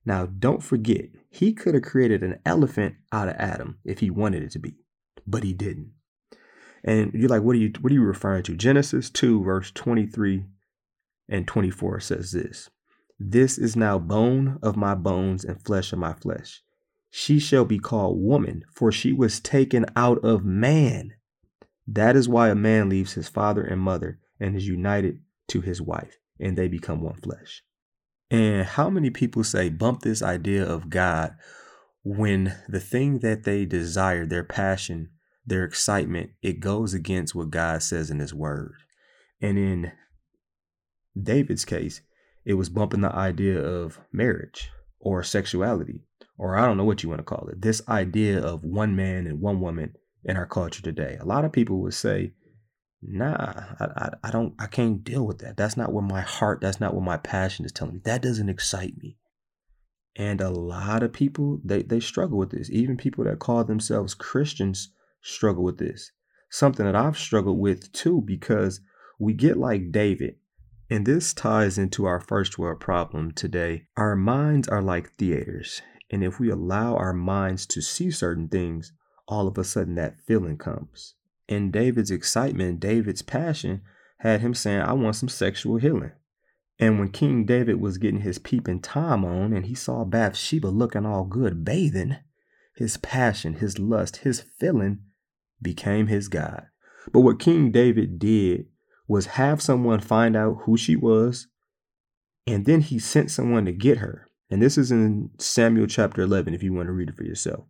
Now, 0.07 0.25
don't 0.25 0.63
forget, 0.63 1.09
he 1.29 1.51
could 1.51 1.73
have 1.73 1.83
created 1.83 2.23
an 2.23 2.39
elephant 2.45 2.95
out 3.11 3.27
of 3.27 3.35
Adam 3.37 3.79
if 3.83 3.99
he 3.99 4.09
wanted 4.09 4.41
it 4.41 4.51
to 4.51 4.59
be, 4.59 4.77
but 5.27 5.43
he 5.43 5.51
didn't. 5.51 5.91
And 6.81 7.11
you're 7.13 7.27
like, 7.27 7.41
what 7.41 7.57
are 7.57 7.59
you 7.59 7.73
what 7.81 7.91
are 7.91 7.95
you 7.95 8.03
referring 8.05 8.43
to? 8.43 8.55
Genesis 8.55 9.09
2, 9.09 9.43
verse 9.43 9.69
23 9.71 10.45
and 11.27 11.45
24 11.45 11.99
says 11.99 12.31
this. 12.31 12.69
This 13.19 13.57
is 13.57 13.75
now 13.75 13.99
bone 13.99 14.59
of 14.63 14.77
my 14.77 14.95
bones 14.95 15.43
and 15.43 15.61
flesh 15.61 15.91
of 15.91 15.99
my 15.99 16.13
flesh. 16.13 16.61
She 17.09 17.37
shall 17.37 17.65
be 17.65 17.77
called 17.77 18.17
woman, 18.17 18.63
for 18.73 18.93
she 18.93 19.11
was 19.11 19.41
taken 19.41 19.85
out 19.97 20.23
of 20.23 20.45
man. 20.45 21.15
That 21.85 22.15
is 22.15 22.29
why 22.29 22.47
a 22.47 22.55
man 22.55 22.87
leaves 22.87 23.13
his 23.13 23.27
father 23.27 23.61
and 23.61 23.81
mother 23.81 24.19
and 24.39 24.55
is 24.55 24.69
united 24.69 25.19
to 25.49 25.59
his 25.59 25.81
wife, 25.81 26.17
and 26.39 26.57
they 26.57 26.69
become 26.69 27.01
one 27.01 27.15
flesh. 27.15 27.61
And 28.29 28.65
how 28.65 28.89
many 28.89 29.09
people 29.09 29.43
say 29.43 29.69
bump 29.69 30.01
this 30.01 30.21
idea 30.21 30.65
of 30.65 30.89
God 30.89 31.35
when 32.03 32.55
the 32.67 32.79
thing 32.79 33.19
that 33.19 33.43
they 33.43 33.65
desire, 33.65 34.25
their 34.25 34.43
passion, 34.43 35.09
their 35.45 35.63
excitement, 35.63 36.31
it 36.41 36.59
goes 36.59 36.93
against 36.93 37.35
what 37.35 37.49
God 37.49 37.81
says 37.83 38.09
in 38.09 38.19
His 38.19 38.33
Word. 38.33 38.75
And 39.41 39.57
in 39.57 39.91
David's 41.21 41.65
case, 41.65 42.01
it 42.45 42.55
was 42.55 42.69
bumping 42.69 43.01
the 43.01 43.13
idea 43.13 43.59
of 43.59 43.99
marriage 44.11 44.69
or 44.99 45.23
sexuality, 45.23 46.01
or 46.37 46.57
I 46.57 46.65
don't 46.65 46.77
know 46.77 46.85
what 46.85 47.03
you 47.03 47.09
want 47.09 47.19
to 47.19 47.23
call 47.23 47.47
it. 47.49 47.61
This 47.61 47.81
idea 47.87 48.43
of 48.43 48.63
one 48.63 48.95
man 48.95 49.27
and 49.27 49.41
one 49.41 49.59
woman 49.61 49.93
in 50.23 50.37
our 50.37 50.45
culture 50.45 50.81
today. 50.81 51.17
A 51.19 51.25
lot 51.25 51.45
of 51.45 51.51
people 51.51 51.81
would 51.81 51.93
say, 51.93 52.31
nah, 53.01 53.63
I, 53.79 53.85
I, 53.85 54.09
I 54.23 54.31
don't, 54.31 54.53
I 54.59 54.67
can't 54.67 55.03
deal 55.03 55.25
with 55.25 55.39
that. 55.39 55.57
That's 55.57 55.77
not 55.77 55.93
what 55.93 56.03
my 56.03 56.21
heart, 56.21 56.61
that's 56.61 56.79
not 56.79 56.93
what 56.93 57.03
my 57.03 57.17
passion 57.17 57.65
is 57.65 57.71
telling 57.71 57.95
me. 57.95 58.01
That 58.03 58.21
doesn't 58.21 58.49
excite 58.49 58.97
me. 58.97 59.17
And 60.15 60.41
a 60.41 60.49
lot 60.49 61.03
of 61.03 61.13
people, 61.13 61.59
they, 61.63 61.83
they 61.83 61.99
struggle 61.99 62.37
with 62.37 62.51
this. 62.51 62.71
Even 62.71 62.97
people 62.97 63.23
that 63.25 63.39
call 63.39 63.63
themselves 63.63 64.15
Christians 64.15 64.91
struggle 65.21 65.63
with 65.63 65.77
this. 65.77 66.11
Something 66.49 66.85
that 66.85 66.95
I've 66.95 67.17
struggled 67.17 67.59
with 67.59 67.91
too, 67.91 68.21
because 68.25 68.81
we 69.19 69.33
get 69.33 69.57
like 69.57 69.91
David, 69.91 70.35
and 70.89 71.05
this 71.05 71.33
ties 71.33 71.77
into 71.77 72.05
our 72.05 72.19
first 72.19 72.57
world 72.57 72.79
problem 72.79 73.31
today. 73.31 73.83
Our 73.97 74.15
minds 74.15 74.67
are 74.67 74.81
like 74.81 75.11
theaters, 75.17 75.81
and 76.09 76.23
if 76.23 76.39
we 76.39 76.49
allow 76.49 76.95
our 76.95 77.13
minds 77.13 77.65
to 77.67 77.81
see 77.81 78.09
certain 78.09 78.47
things, 78.47 78.93
all 79.27 79.47
of 79.47 79.57
a 79.57 79.63
sudden 79.63 79.95
that 79.95 80.19
feeling 80.25 80.57
comes. 80.57 81.15
And 81.49 81.71
David's 81.71 82.11
excitement, 82.11 82.79
David's 82.79 83.21
passion, 83.21 83.81
had 84.19 84.41
him 84.41 84.53
saying, 84.53 84.81
I 84.81 84.93
want 84.93 85.15
some 85.15 85.29
sexual 85.29 85.77
healing. 85.77 86.11
And 86.79 86.99
when 86.99 87.09
King 87.09 87.45
David 87.45 87.79
was 87.79 87.97
getting 87.97 88.21
his 88.21 88.37
peeping 88.37 88.81
time 88.81 89.25
on 89.25 89.53
and 89.53 89.65
he 89.65 89.73
saw 89.73 90.05
Bathsheba 90.05 90.67
looking 90.67 91.05
all 91.05 91.23
good 91.23 91.65
bathing, 91.65 92.17
his 92.75 92.97
passion, 92.97 93.55
his 93.55 93.79
lust, 93.79 94.17
his 94.17 94.41
feeling 94.59 94.99
became 95.61 96.07
his 96.07 96.27
God. 96.27 96.67
But 97.11 97.21
what 97.21 97.39
King 97.39 97.71
David 97.71 98.19
did 98.19 98.67
was 99.07 99.25
have 99.25 99.61
someone 99.61 99.99
find 99.99 100.35
out 100.35 100.59
who 100.65 100.77
she 100.77 100.95
was, 100.95 101.47
and 102.45 102.65
then 102.65 102.81
he 102.81 102.99
sent 102.99 103.31
someone 103.31 103.65
to 103.65 103.71
get 103.71 103.97
her. 103.97 104.29
And 104.49 104.61
this 104.61 104.77
is 104.77 104.91
in 104.91 105.31
Samuel 105.39 105.87
chapter 105.87 106.21
11, 106.21 106.53
if 106.53 106.61
you 106.61 106.73
want 106.73 106.87
to 106.87 106.93
read 106.93 107.09
it 107.09 107.15
for 107.15 107.23
yourself. 107.23 107.65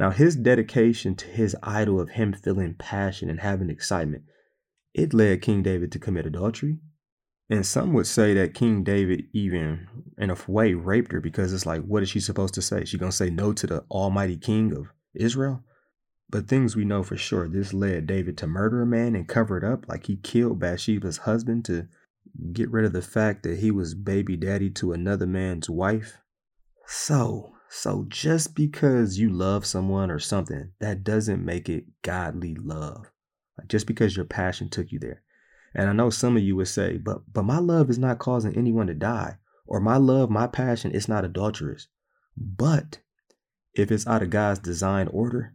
Now, 0.00 0.08
his 0.08 0.34
dedication 0.34 1.14
to 1.16 1.26
his 1.26 1.54
idol 1.62 2.00
of 2.00 2.08
him 2.08 2.32
feeling 2.32 2.72
passion 2.72 3.28
and 3.28 3.38
having 3.38 3.68
excitement, 3.68 4.24
it 4.94 5.12
led 5.12 5.42
King 5.42 5.62
David 5.62 5.92
to 5.92 5.98
commit 5.98 6.24
adultery. 6.24 6.78
And 7.50 7.66
some 7.66 7.92
would 7.92 8.06
say 8.06 8.32
that 8.32 8.54
King 8.54 8.82
David 8.82 9.26
even, 9.34 9.86
in 10.16 10.30
a 10.30 10.36
way, 10.46 10.72
raped 10.72 11.12
her 11.12 11.20
because 11.20 11.52
it's 11.52 11.66
like, 11.66 11.82
what 11.82 12.02
is 12.02 12.08
she 12.08 12.18
supposed 12.18 12.54
to 12.54 12.62
say? 12.62 12.86
She 12.86 12.96
gonna 12.96 13.12
say 13.12 13.28
no 13.28 13.52
to 13.52 13.66
the 13.66 13.84
Almighty 13.90 14.38
King 14.38 14.74
of 14.74 14.86
Israel? 15.12 15.62
But 16.30 16.48
things 16.48 16.74
we 16.74 16.86
know 16.86 17.02
for 17.02 17.18
sure, 17.18 17.46
this 17.46 17.74
led 17.74 18.06
David 18.06 18.38
to 18.38 18.46
murder 18.46 18.80
a 18.80 18.86
man 18.86 19.14
and 19.14 19.28
cover 19.28 19.58
it 19.58 19.64
up, 19.64 19.86
like 19.86 20.06
he 20.06 20.16
killed 20.16 20.58
Bathsheba's 20.58 21.18
husband 21.18 21.66
to 21.66 21.88
get 22.54 22.70
rid 22.70 22.86
of 22.86 22.94
the 22.94 23.02
fact 23.02 23.42
that 23.42 23.58
he 23.58 23.70
was 23.70 23.94
baby 23.94 24.38
daddy 24.38 24.70
to 24.70 24.94
another 24.94 25.26
man's 25.26 25.68
wife. 25.68 26.16
So, 26.86 27.52
so 27.72 28.04
just 28.08 28.56
because 28.56 29.20
you 29.20 29.30
love 29.30 29.64
someone 29.64 30.10
or 30.10 30.18
something, 30.18 30.72
that 30.80 31.04
doesn't 31.04 31.44
make 31.44 31.68
it 31.68 31.84
godly 32.02 32.56
love. 32.56 33.12
Just 33.68 33.86
because 33.86 34.16
your 34.16 34.24
passion 34.24 34.68
took 34.68 34.90
you 34.90 34.98
there. 34.98 35.22
And 35.72 35.88
I 35.88 35.92
know 35.92 36.10
some 36.10 36.36
of 36.36 36.42
you 36.42 36.56
would 36.56 36.66
say, 36.66 36.96
but 36.98 37.32
but 37.32 37.44
my 37.44 37.58
love 37.58 37.88
is 37.88 37.98
not 37.98 38.18
causing 38.18 38.56
anyone 38.56 38.88
to 38.88 38.94
die, 38.94 39.36
or 39.66 39.78
my 39.78 39.98
love, 39.98 40.30
my 40.30 40.48
passion, 40.48 40.90
it's 40.92 41.06
not 41.06 41.24
adulterous. 41.24 41.86
But 42.36 42.98
if 43.72 43.92
it's 43.92 44.06
out 44.06 44.22
of 44.22 44.30
God's 44.30 44.58
design 44.58 45.06
order, 45.06 45.54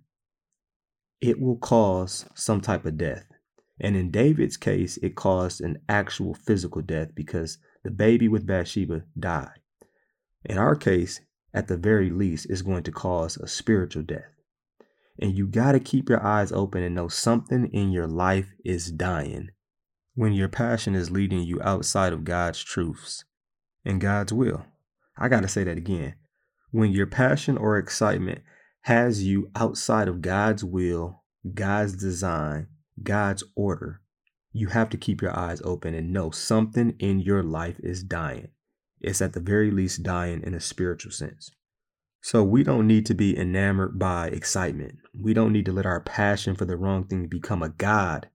it 1.20 1.42
will 1.42 1.58
cause 1.58 2.26
some 2.34 2.62
type 2.62 2.86
of 2.86 2.98
death. 2.98 3.26
And 3.82 3.98
in 3.98 4.10
David's 4.10 4.56
case, 4.56 4.96
it 4.98 5.16
caused 5.16 5.60
an 5.60 5.80
actual 5.90 6.34
physical 6.34 6.82
death 6.82 7.10
because 7.14 7.58
the 7.84 7.92
baby 7.92 8.30
with 8.30 8.48
Bathsheba 8.48 9.04
died. 9.20 9.60
In 10.46 10.58
our 10.58 10.78
case, 10.78 11.20
at 11.56 11.70
the 11.70 11.78
very 11.78 12.10
least, 12.10 12.48
it's 12.50 12.62
going 12.62 12.84
to 12.84 12.92
cause 12.92 13.38
a 13.38 13.48
spiritual 13.48 14.04
death. 14.04 14.30
And 15.20 15.36
you 15.36 15.48
got 15.48 15.72
to 15.72 15.80
keep 15.80 16.10
your 16.10 16.22
eyes 16.22 16.52
open 16.52 16.84
and 16.84 16.94
know 16.94 17.08
something 17.08 17.68
in 17.72 17.92
your 17.92 18.08
life 18.08 18.50
is 18.66 18.92
dying 18.92 19.52
when 20.16 20.34
your 20.34 20.50
passion 20.50 20.96
is 20.96 21.10
leading 21.10 21.40
you 21.40 21.62
outside 21.62 22.12
of 22.12 22.26
God's 22.26 22.62
truths 22.62 23.24
and 23.86 24.02
God's 24.02 24.34
will. 24.34 24.66
I 25.18 25.30
got 25.30 25.44
to 25.44 25.48
say 25.48 25.64
that 25.64 25.78
again. 25.78 26.16
When 26.72 26.92
your 26.92 27.08
passion 27.08 27.58
or 27.58 27.78
excitement 27.78 28.42
has 28.82 29.24
you 29.24 29.50
outside 29.56 30.10
of 30.10 30.22
God's 30.22 30.64
will, 30.64 31.24
God's 31.54 31.96
design, 31.96 32.68
God's 33.02 33.46
order, 33.56 34.02
you 34.52 34.68
have 34.68 34.90
to 34.90 34.98
keep 34.98 35.22
your 35.22 35.38
eyes 35.38 35.62
open 35.64 35.94
and 35.94 36.12
know 36.12 36.32
something 36.32 36.96
in 37.00 37.22
your 37.22 37.44
life 37.44 37.80
is 37.80 38.04
dying. 38.04 38.50
It's 39.02 39.22
at 39.22 39.34
the 39.34 39.40
very 39.40 39.72
least 39.72 40.04
dying 40.04 40.42
in 40.44 40.54
a 40.54 40.60
spiritual 40.60 41.12
sense. 41.12 41.52
So 42.22 42.44
we 42.44 42.64
don't 42.64 42.88
need 42.88 43.06
to 43.06 43.14
be 43.14 43.38
enamored 43.38 44.00
by 44.00 44.30
excitement. 44.30 44.96
We 45.14 45.34
don't 45.34 45.54
need 45.54 45.66
to 45.66 45.72
let 45.72 45.86
our 45.86 46.00
passion 46.00 46.56
for 46.56 46.66
the 46.66 46.76
wrong 46.76 47.04
thing 47.04 47.28
become 47.28 47.62
a 47.62 47.70
God 47.70 48.30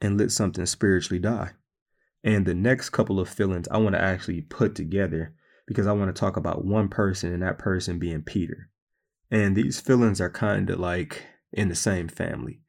and 0.00 0.16
let 0.18 0.30
something 0.30 0.66
spiritually 0.66 1.18
die. 1.18 1.50
And 2.22 2.46
the 2.46 2.54
next 2.54 2.90
couple 2.90 3.18
of 3.18 3.28
feelings 3.28 3.66
I 3.70 3.78
want 3.78 3.96
to 3.96 4.00
actually 4.00 4.40
put 4.40 4.74
together 4.74 5.34
because 5.66 5.86
I 5.86 5.92
want 5.92 6.14
to 6.14 6.18
talk 6.18 6.36
about 6.36 6.64
one 6.64 6.88
person 6.88 7.32
and 7.32 7.42
that 7.42 7.58
person 7.58 7.98
being 7.98 8.22
Peter. 8.22 8.70
And 9.30 9.56
these 9.56 9.80
feelings 9.80 10.20
are 10.20 10.30
kind 10.30 10.70
of 10.70 10.78
like 10.78 11.24
in 11.52 11.68
the 11.68 11.74
same 11.74 12.08
family. 12.08 12.60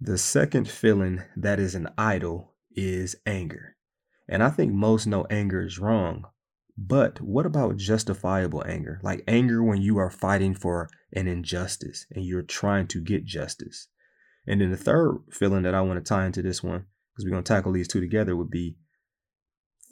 The 0.00 0.18
second 0.18 0.68
feeling 0.68 1.22
that 1.36 1.58
is 1.58 1.74
an 1.74 1.88
idol 1.96 2.52
is 2.70 3.16
anger. 3.24 3.76
And 4.28 4.42
I 4.42 4.50
think 4.50 4.72
most 4.72 5.06
know 5.06 5.26
anger 5.30 5.62
is 5.62 5.78
wrong. 5.78 6.26
But 6.78 7.20
what 7.20 7.46
about 7.46 7.78
justifiable 7.78 8.62
anger? 8.66 9.00
Like 9.02 9.24
anger 9.26 9.62
when 9.62 9.80
you 9.80 9.96
are 9.98 10.10
fighting 10.10 10.54
for 10.54 10.90
an 11.12 11.26
injustice 11.26 12.06
and 12.10 12.24
you're 12.24 12.42
trying 12.42 12.86
to 12.88 13.00
get 13.00 13.24
justice. 13.24 13.88
And 14.46 14.60
then 14.60 14.70
the 14.70 14.76
third 14.76 15.20
feeling 15.30 15.62
that 15.62 15.74
I 15.74 15.80
want 15.80 16.04
to 16.04 16.08
tie 16.08 16.26
into 16.26 16.42
this 16.42 16.62
one, 16.62 16.84
because 17.12 17.24
we're 17.24 17.30
going 17.30 17.44
to 17.44 17.52
tackle 17.52 17.72
these 17.72 17.88
two 17.88 18.00
together, 18.00 18.36
would 18.36 18.50
be 18.50 18.76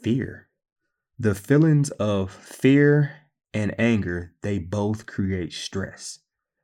fear. 0.02 0.48
The 1.18 1.34
feelings 1.34 1.90
of 1.92 2.30
fear 2.30 3.12
and 3.54 3.74
anger, 3.78 4.34
they 4.42 4.58
both 4.58 5.06
create 5.06 5.52
stress 5.52 6.18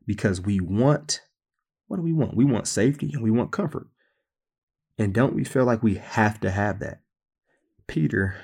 because 0.07 0.41
we 0.41 0.61
want 0.61 1.23
what 1.91 1.97
do 1.97 2.03
we 2.05 2.13
want? 2.13 2.37
We 2.37 2.45
want 2.45 2.69
safety 2.69 3.11
and 3.13 3.21
we 3.21 3.33
want 3.33 3.51
comfort. 3.51 3.89
And 4.97 5.13
don't 5.13 5.35
we 5.35 5.43
feel 5.43 5.65
like 5.65 5.83
we 5.83 5.97
have 5.97 6.39
to 6.39 6.51
have 6.53 6.79
that? 6.79 7.01
Peter, 7.89 8.37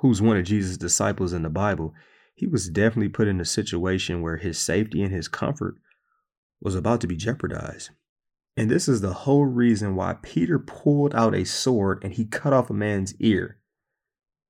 who's 0.00 0.22
one 0.22 0.36
of 0.36 0.44
Jesus' 0.44 0.76
disciples 0.76 1.32
in 1.32 1.42
the 1.42 1.48
Bible, 1.48 1.94
he 2.34 2.46
was 2.46 2.68
definitely 2.68 3.10
put 3.10 3.28
in 3.28 3.40
a 3.40 3.44
situation 3.44 4.22
where 4.22 4.38
his 4.38 4.58
safety 4.58 5.02
and 5.02 5.12
his 5.12 5.28
comfort 5.28 5.76
was 6.60 6.74
about 6.74 7.00
to 7.02 7.06
be 7.06 7.16
jeopardized. 7.16 7.90
And 8.56 8.70
this 8.70 8.88
is 8.88 9.00
the 9.00 9.12
whole 9.12 9.44
reason 9.44 9.94
why 9.94 10.16
Peter 10.22 10.58
pulled 10.58 11.14
out 11.14 11.34
a 11.34 11.44
sword 11.44 12.02
and 12.02 12.14
he 12.14 12.24
cut 12.24 12.52
off 12.52 12.70
a 12.70 12.74
man's 12.74 13.14
ear. 13.20 13.58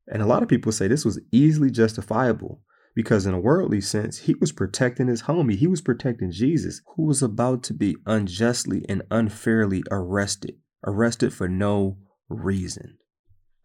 And 0.06 0.22
a 0.22 0.26
lot 0.26 0.42
of 0.42 0.48
people 0.48 0.72
say 0.72 0.88
this 0.88 1.04
was 1.04 1.20
easily 1.30 1.70
justifiable 1.70 2.62
because, 2.94 3.26
in 3.26 3.34
a 3.34 3.40
worldly 3.40 3.80
sense, 3.80 4.18
he 4.18 4.34
was 4.34 4.52
protecting 4.52 5.06
his 5.06 5.22
homie. 5.22 5.56
He 5.56 5.66
was 5.66 5.80
protecting 5.80 6.32
Jesus, 6.32 6.80
who 6.96 7.04
was 7.04 7.22
about 7.22 7.62
to 7.64 7.74
be 7.74 7.96
unjustly 8.06 8.84
and 8.88 9.02
unfairly 9.10 9.82
arrested, 9.90 10.56
arrested 10.84 11.32
for 11.32 11.48
no 11.48 11.98
reason. 12.28 12.98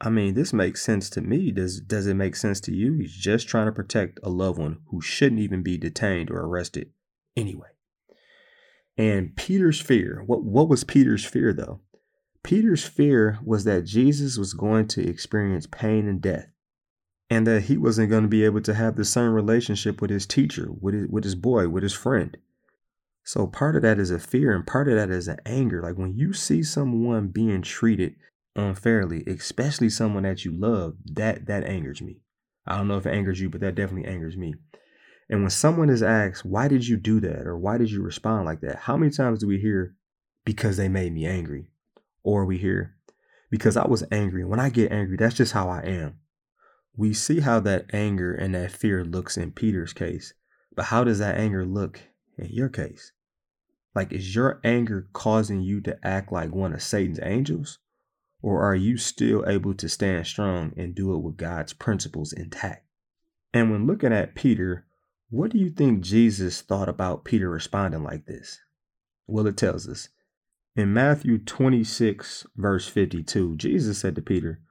I 0.06 0.10
mean, 0.10 0.36
this 0.36 0.54
makes 0.54 0.84
sense 0.84 1.10
to 1.12 1.22
me. 1.22 1.52
Does 1.52 1.82
does 1.82 2.06
it 2.06 2.14
make 2.14 2.36
sense 2.36 2.60
to 2.62 2.72
you? 2.72 2.94
He's 2.94 3.16
just 3.16 3.48
trying 3.48 3.66
to 3.66 3.72
protect 3.72 4.20
a 4.22 4.30
loved 4.30 4.60
one 4.60 4.78
who 4.90 5.02
shouldn't 5.02 5.42
even 5.42 5.64
be 5.64 5.78
detained 5.78 6.30
or 6.30 6.42
arrested 6.42 6.92
anyway. 7.36 7.70
And 8.98 9.36
Peter's 9.36 9.82
fear, 9.82 10.24
what 10.26 10.44
what 10.44 10.70
was 10.70 10.84
Peter's 10.84 11.26
fear 11.26 11.52
though? 11.54 11.82
Peter's 12.44 12.86
fear 12.86 13.40
was 13.44 13.64
that 13.64 13.86
Jesus 13.86 14.38
was 14.38 14.54
going 14.54 14.88
to 14.90 15.08
experience 15.08 15.66
pain 15.66 16.08
and 16.08 16.22
death 16.22 16.52
and 17.28 17.48
that 17.48 17.64
he 17.64 17.76
wasn't 17.76 18.12
going 18.12 18.22
to 18.22 18.30
be 18.30 18.46
able 18.46 18.62
to 18.62 18.76
have 18.76 18.96
the 18.96 19.04
same 19.04 19.32
relationship 19.32 20.00
with 20.00 20.12
his 20.12 20.28
teacher, 20.28 20.68
with 20.80 20.94
his, 20.94 21.08
with 21.08 21.24
his 21.24 21.34
boy, 21.34 21.68
with 21.68 21.82
his 21.82 21.94
friend. 21.94 22.38
So 23.24 23.48
part 23.48 23.76
of 23.76 23.82
that 23.82 23.98
is 23.98 24.12
a 24.12 24.20
fear 24.20 24.56
and 24.56 24.68
part 24.68 24.88
of 24.88 24.96
that 24.96 25.10
is 25.10 25.28
an 25.28 25.40
anger. 25.48 25.82
Like 25.82 25.98
when 25.98 26.16
you 26.16 26.34
see 26.34 26.62
someone 26.62 27.30
being 27.30 27.64
treated 27.64 28.16
unfairly, 28.56 29.24
especially 29.28 29.90
someone 29.90 30.24
that 30.24 30.46
you 30.46 30.52
love, 30.52 30.96
that 31.06 31.46
that 31.48 31.66
angers 31.66 32.02
me. 32.02 32.22
I 32.66 32.78
don't 32.78 32.88
know 32.88 32.98
if 32.98 33.06
it 33.06 33.14
angers 33.14 33.40
you, 33.40 33.50
but 33.50 33.62
that 33.62 33.76
definitely 33.76 34.10
angers 34.10 34.38
me. 34.38 34.56
And 35.30 35.42
when 35.42 35.50
someone 35.50 35.90
is 35.90 36.04
asked, 36.04 36.46
why 36.46 36.68
did 36.68 36.88
you 36.88 36.98
do 36.98 37.20
that? 37.20 37.48
Or 37.48 37.58
why 37.58 37.78
did 37.78 37.92
you 37.92 38.02
respond 38.02 38.46
like 38.46 38.62
that? 38.62 38.78
How 38.78 38.98
many 38.98 39.12
times 39.12 39.40
do 39.40 39.48
we 39.48 39.60
hear, 39.60 39.96
because 40.44 40.78
they 40.78 40.88
made 40.88 41.14
me 41.14 41.26
angry? 41.26 41.70
Or 42.24 42.46
we 42.46 42.58
hear, 42.58 42.96
because 43.50 43.78
I 43.78 43.88
was 43.88 44.04
angry. 44.12 44.46
When 44.46 44.60
I 44.60 44.70
get 44.70 44.92
angry, 44.92 45.18
that's 45.18 45.36
just 45.36 45.54
how 45.54 45.70
I 45.70 45.82
am 45.82 46.20
we 46.98 47.14
see 47.14 47.42
how 47.42 47.60
that 47.60 47.86
anger 47.94 48.34
and 48.34 48.56
that 48.56 48.72
fear 48.72 49.04
looks 49.04 49.38
in 49.38 49.52
Peter's 49.52 49.94
case, 49.94 50.34
but 50.76 50.86
how 50.86 51.04
does 51.04 51.20
that 51.20 51.38
anger 51.38 51.66
look 51.66 52.02
in 52.38 52.48
your 52.50 52.70
case? 52.70 53.12
Like, 53.94 54.12
is 54.12 54.36
your 54.36 54.60
anger 54.64 55.08
causing 55.14 55.62
you 55.62 55.82
to 55.82 55.98
act 56.06 56.32
like 56.32 56.54
one 56.54 56.74
of 56.74 56.82
Satan's 56.82 57.20
angels? 57.22 57.80
Or 58.46 58.62
are 58.62 58.76
you 58.76 58.98
still 58.98 59.44
able 59.48 59.74
to 59.74 59.90
stand 59.90 60.28
strong 60.28 60.72
and 60.78 60.94
do 60.94 61.16
it 61.16 61.24
with 61.24 61.36
God's 61.36 61.74
principles 61.74 62.32
intact? 62.32 62.86
And 63.52 63.72
when 63.72 63.88
looking 63.88 64.14
at 64.14 64.36
Peter, 64.36 64.86
what 65.32 65.50
do 65.50 65.58
you 65.58 65.72
think 65.72 66.02
Jesus 66.02 66.62
thought 66.62 66.88
about 66.88 67.26
Peter 67.26 67.50
responding 67.50 68.04
like 68.04 68.28
this? 68.28 68.60
Well, 69.26 69.48
it 69.48 69.58
tells 69.58 69.90
us 69.90 70.10
in 70.76 70.94
Matthew 70.94 71.40
26, 71.40 72.46
verse 72.56 72.88
52, 72.88 73.56
Jesus 73.56 73.98
said 73.98 74.14
to 74.14 74.22
Peter, 74.22 74.62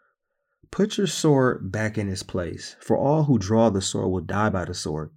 Put 0.70 0.96
your 0.96 1.08
sword 1.08 1.72
back 1.72 1.98
in 1.98 2.08
its 2.08 2.22
place, 2.22 2.76
for 2.78 2.96
all 2.96 3.24
who 3.24 3.40
draw 3.40 3.70
the 3.70 3.82
sword 3.82 4.08
will 4.08 4.20
die 4.20 4.50
by 4.50 4.66
the 4.66 4.74
sword. 4.74 5.10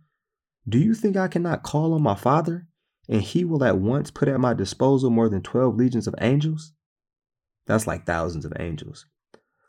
Do 0.68 0.80
you 0.80 0.96
think 0.96 1.16
I 1.16 1.28
cannot 1.28 1.62
call 1.62 1.94
on 1.94 2.02
my 2.02 2.16
Father, 2.16 2.66
and 3.08 3.22
he 3.22 3.46
will 3.46 3.64
at 3.64 3.78
once 3.78 4.10
put 4.10 4.28
at 4.28 4.40
my 4.40 4.56
disposal 4.56 5.12
more 5.12 5.30
than 5.30 5.44
12 5.44 5.76
legions 5.76 6.08
of 6.08 6.16
angels? 6.20 6.74
That's 7.68 7.86
like 7.86 8.06
thousands 8.06 8.46
of 8.46 8.54
angels. 8.60 9.06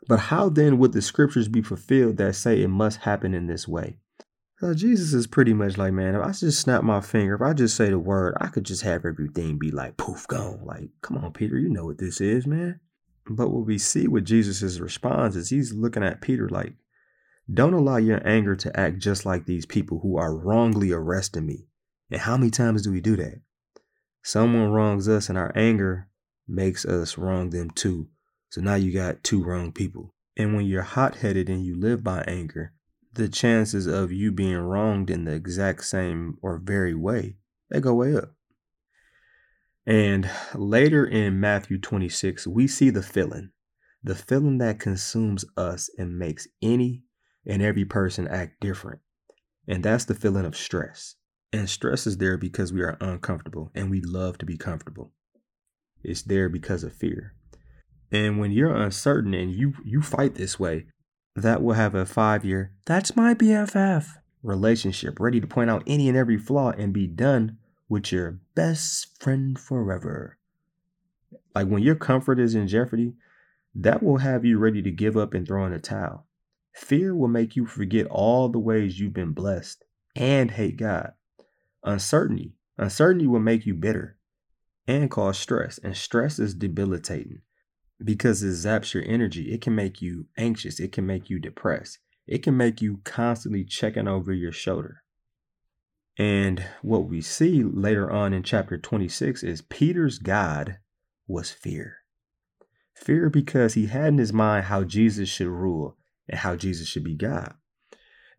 But 0.07 0.19
how 0.19 0.49
then 0.49 0.79
would 0.79 0.93
the 0.93 1.01
scriptures 1.01 1.47
be 1.47 1.61
fulfilled 1.61 2.17
that 2.17 2.35
say 2.35 2.61
it 2.61 2.69
must 2.69 2.99
happen 2.99 3.33
in 3.33 3.47
this 3.47 3.67
way? 3.67 3.97
So 4.57 4.73
Jesus 4.73 5.13
is 5.13 5.27
pretty 5.27 5.53
much 5.53 5.77
like, 5.77 5.93
man, 5.93 6.15
if 6.15 6.21
I 6.21 6.31
just 6.31 6.59
snap 6.59 6.83
my 6.83 6.99
finger, 6.99 7.35
if 7.35 7.41
I 7.41 7.53
just 7.53 7.77
say 7.77 7.89
the 7.89 7.99
word, 7.99 8.35
I 8.41 8.47
could 8.47 8.65
just 8.65 8.81
have 8.81 9.05
everything 9.05 9.57
be 9.57 9.71
like 9.71 9.95
poof 9.95 10.27
gone. 10.27 10.65
Like, 10.65 10.89
come 11.01 11.17
on, 11.17 11.31
Peter, 11.31 11.57
you 11.57 11.69
know 11.69 11.85
what 11.85 11.97
this 11.97 12.19
is, 12.19 12.45
man. 12.45 12.79
But 13.29 13.51
what 13.51 13.65
we 13.65 13.77
see 13.77 14.07
with 14.07 14.25
Jesus' 14.25 14.79
response 14.79 15.35
is 15.35 15.49
he's 15.49 15.73
looking 15.73 16.03
at 16.03 16.21
Peter 16.21 16.49
like, 16.49 16.73
don't 17.51 17.73
allow 17.73 17.97
your 17.97 18.21
anger 18.27 18.55
to 18.57 18.77
act 18.77 18.99
just 18.99 19.25
like 19.25 19.45
these 19.45 19.65
people 19.65 19.99
who 19.99 20.17
are 20.17 20.35
wrongly 20.35 20.91
arresting 20.91 21.45
me. 21.45 21.67
And 22.11 22.19
how 22.19 22.35
many 22.35 22.49
times 22.49 22.81
do 22.81 22.91
we 22.91 22.99
do 22.99 23.15
that? 23.15 23.41
Someone 24.23 24.71
wrongs 24.71 25.07
us 25.07 25.29
and 25.29 25.37
our 25.37 25.53
anger 25.55 26.08
makes 26.49 26.85
us 26.85 27.17
wrong 27.17 27.49
them 27.49 27.69
too. 27.69 28.09
So 28.49 28.61
now 28.61 28.75
you 28.75 28.91
got 28.91 29.23
two 29.23 29.43
wrong 29.43 29.71
people. 29.71 30.13
And 30.35 30.55
when 30.55 30.65
you're 30.65 30.81
hot 30.81 31.17
headed 31.17 31.49
and 31.49 31.63
you 31.63 31.75
live 31.75 32.03
by 32.03 32.23
anger, 32.27 32.73
the 33.13 33.29
chances 33.29 33.87
of 33.87 34.11
you 34.11 34.31
being 34.31 34.57
wronged 34.57 35.09
in 35.09 35.25
the 35.25 35.33
exact 35.33 35.83
same 35.83 36.37
or 36.41 36.57
very 36.57 36.95
way, 36.95 37.37
they 37.69 37.79
go 37.79 37.93
way 37.93 38.15
up. 38.15 38.33
And 39.85 40.29
later 40.53 41.05
in 41.05 41.39
Matthew 41.39 41.79
26, 41.79 42.45
we 42.47 42.67
see 42.67 42.89
the 42.89 43.01
feeling, 43.01 43.51
the 44.03 44.15
feeling 44.15 44.59
that 44.59 44.79
consumes 44.79 45.45
us 45.57 45.89
and 45.97 46.17
makes 46.17 46.47
any 46.61 47.03
and 47.45 47.61
every 47.61 47.85
person 47.85 48.27
act 48.27 48.59
different. 48.61 48.99
And 49.67 49.83
that's 49.83 50.05
the 50.05 50.15
feeling 50.15 50.45
of 50.45 50.55
stress. 50.55 51.15
And 51.51 51.67
stress 51.67 52.05
is 52.05 52.17
there 52.17 52.37
because 52.37 52.71
we 52.71 52.81
are 52.81 52.97
uncomfortable 53.01 53.71
and 53.73 53.89
we 53.89 54.01
love 54.01 54.37
to 54.37 54.45
be 54.45 54.57
comfortable. 54.57 55.11
It's 56.03 56.21
there 56.21 56.49
because 56.49 56.83
of 56.83 56.93
fear. 56.93 57.33
And 58.11 58.39
when 58.39 58.51
you're 58.51 58.75
uncertain 58.75 59.33
and 59.33 59.51
you 59.51 59.73
you 59.83 60.01
fight 60.01 60.35
this 60.35 60.59
way, 60.59 60.85
that 61.35 61.61
will 61.61 61.73
have 61.73 61.95
a 61.95 62.05
5-year 62.05 62.73
that's 62.85 63.15
my 63.15 63.33
BFF 63.33 64.07
relationship 64.41 65.19
ready 65.19 65.39
to 65.39 65.47
point 65.47 65.69
out 65.69 65.83
any 65.85 66.07
and 66.07 66.17
every 66.17 66.37
flaw 66.37 66.71
and 66.71 66.93
be 66.93 67.07
done 67.07 67.57
with 67.87 68.11
your 68.11 68.39
best 68.55 69.21
friend 69.21 69.59
forever. 69.59 70.37
Like 71.53 71.67
when 71.67 71.83
your 71.83 71.95
comfort 71.95 72.39
is 72.39 72.55
in 72.55 72.67
jeopardy, 72.67 73.15
that 73.75 74.01
will 74.01 74.17
have 74.17 74.45
you 74.45 74.57
ready 74.57 74.81
to 74.81 74.91
give 74.91 75.17
up 75.17 75.33
and 75.33 75.45
throw 75.45 75.65
in 75.65 75.73
a 75.73 75.79
towel. 75.79 76.25
Fear 76.73 77.15
will 77.15 77.27
make 77.27 77.55
you 77.55 77.65
forget 77.65 78.07
all 78.07 78.49
the 78.49 78.59
ways 78.59 78.99
you've 78.99 79.13
been 79.13 79.33
blessed 79.33 79.83
and 80.15 80.51
hate 80.51 80.77
God. 80.77 81.13
Uncertainty, 81.83 82.53
uncertainty 82.77 83.27
will 83.27 83.39
make 83.39 83.65
you 83.65 83.73
bitter 83.73 84.17
and 84.89 85.11
cause 85.11 85.37
stress, 85.37 85.77
and 85.77 85.95
stress 85.95 86.39
is 86.39 86.55
debilitating 86.55 87.41
because 88.03 88.41
it 88.41 88.49
zaps 88.49 88.95
your 88.95 89.03
energy. 89.05 89.53
It 89.53 89.61
can 89.61 89.75
make 89.75 90.01
you 90.01 90.25
anxious, 90.35 90.79
it 90.79 90.91
can 90.91 91.05
make 91.05 91.29
you 91.29 91.37
depressed, 91.37 91.99
it 92.25 92.41
can 92.41 92.57
make 92.57 92.81
you 92.81 93.01
constantly 93.03 93.63
checking 93.63 94.07
over 94.07 94.33
your 94.33 94.51
shoulder. 94.51 95.03
And 96.17 96.65
what 96.81 97.07
we 97.07 97.21
see 97.21 97.63
later 97.63 98.09
on 98.09 98.33
in 98.33 98.41
chapter 98.41 98.79
26 98.79 99.43
is 99.43 99.61
Peter's 99.61 100.17
God 100.17 100.79
was 101.27 101.51
fear. 101.51 101.97
Fear 102.95 103.29
because 103.29 103.75
he 103.75 103.85
had 103.85 104.07
in 104.07 104.17
his 104.17 104.33
mind 104.33 104.65
how 104.65 104.83
Jesus 104.83 105.29
should 105.29 105.47
rule 105.47 105.97
and 106.27 106.39
how 106.39 106.55
Jesus 106.55 106.87
should 106.87 107.03
be 107.03 107.15
God. 107.15 107.53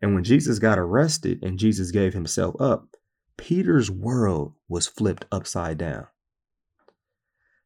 And 0.01 0.13
when 0.13 0.25
Jesus 0.25 0.59
got 0.59 0.77
arrested 0.77 1.39
and 1.41 1.57
Jesus 1.57 1.91
gave 1.91 2.13
himself 2.13 2.55
up, 2.59 2.89
Peter's 3.37 3.89
world 3.89 4.53
was 4.67 4.85
flipped 4.85 5.25
upside 5.31 5.77
down. 5.77 6.07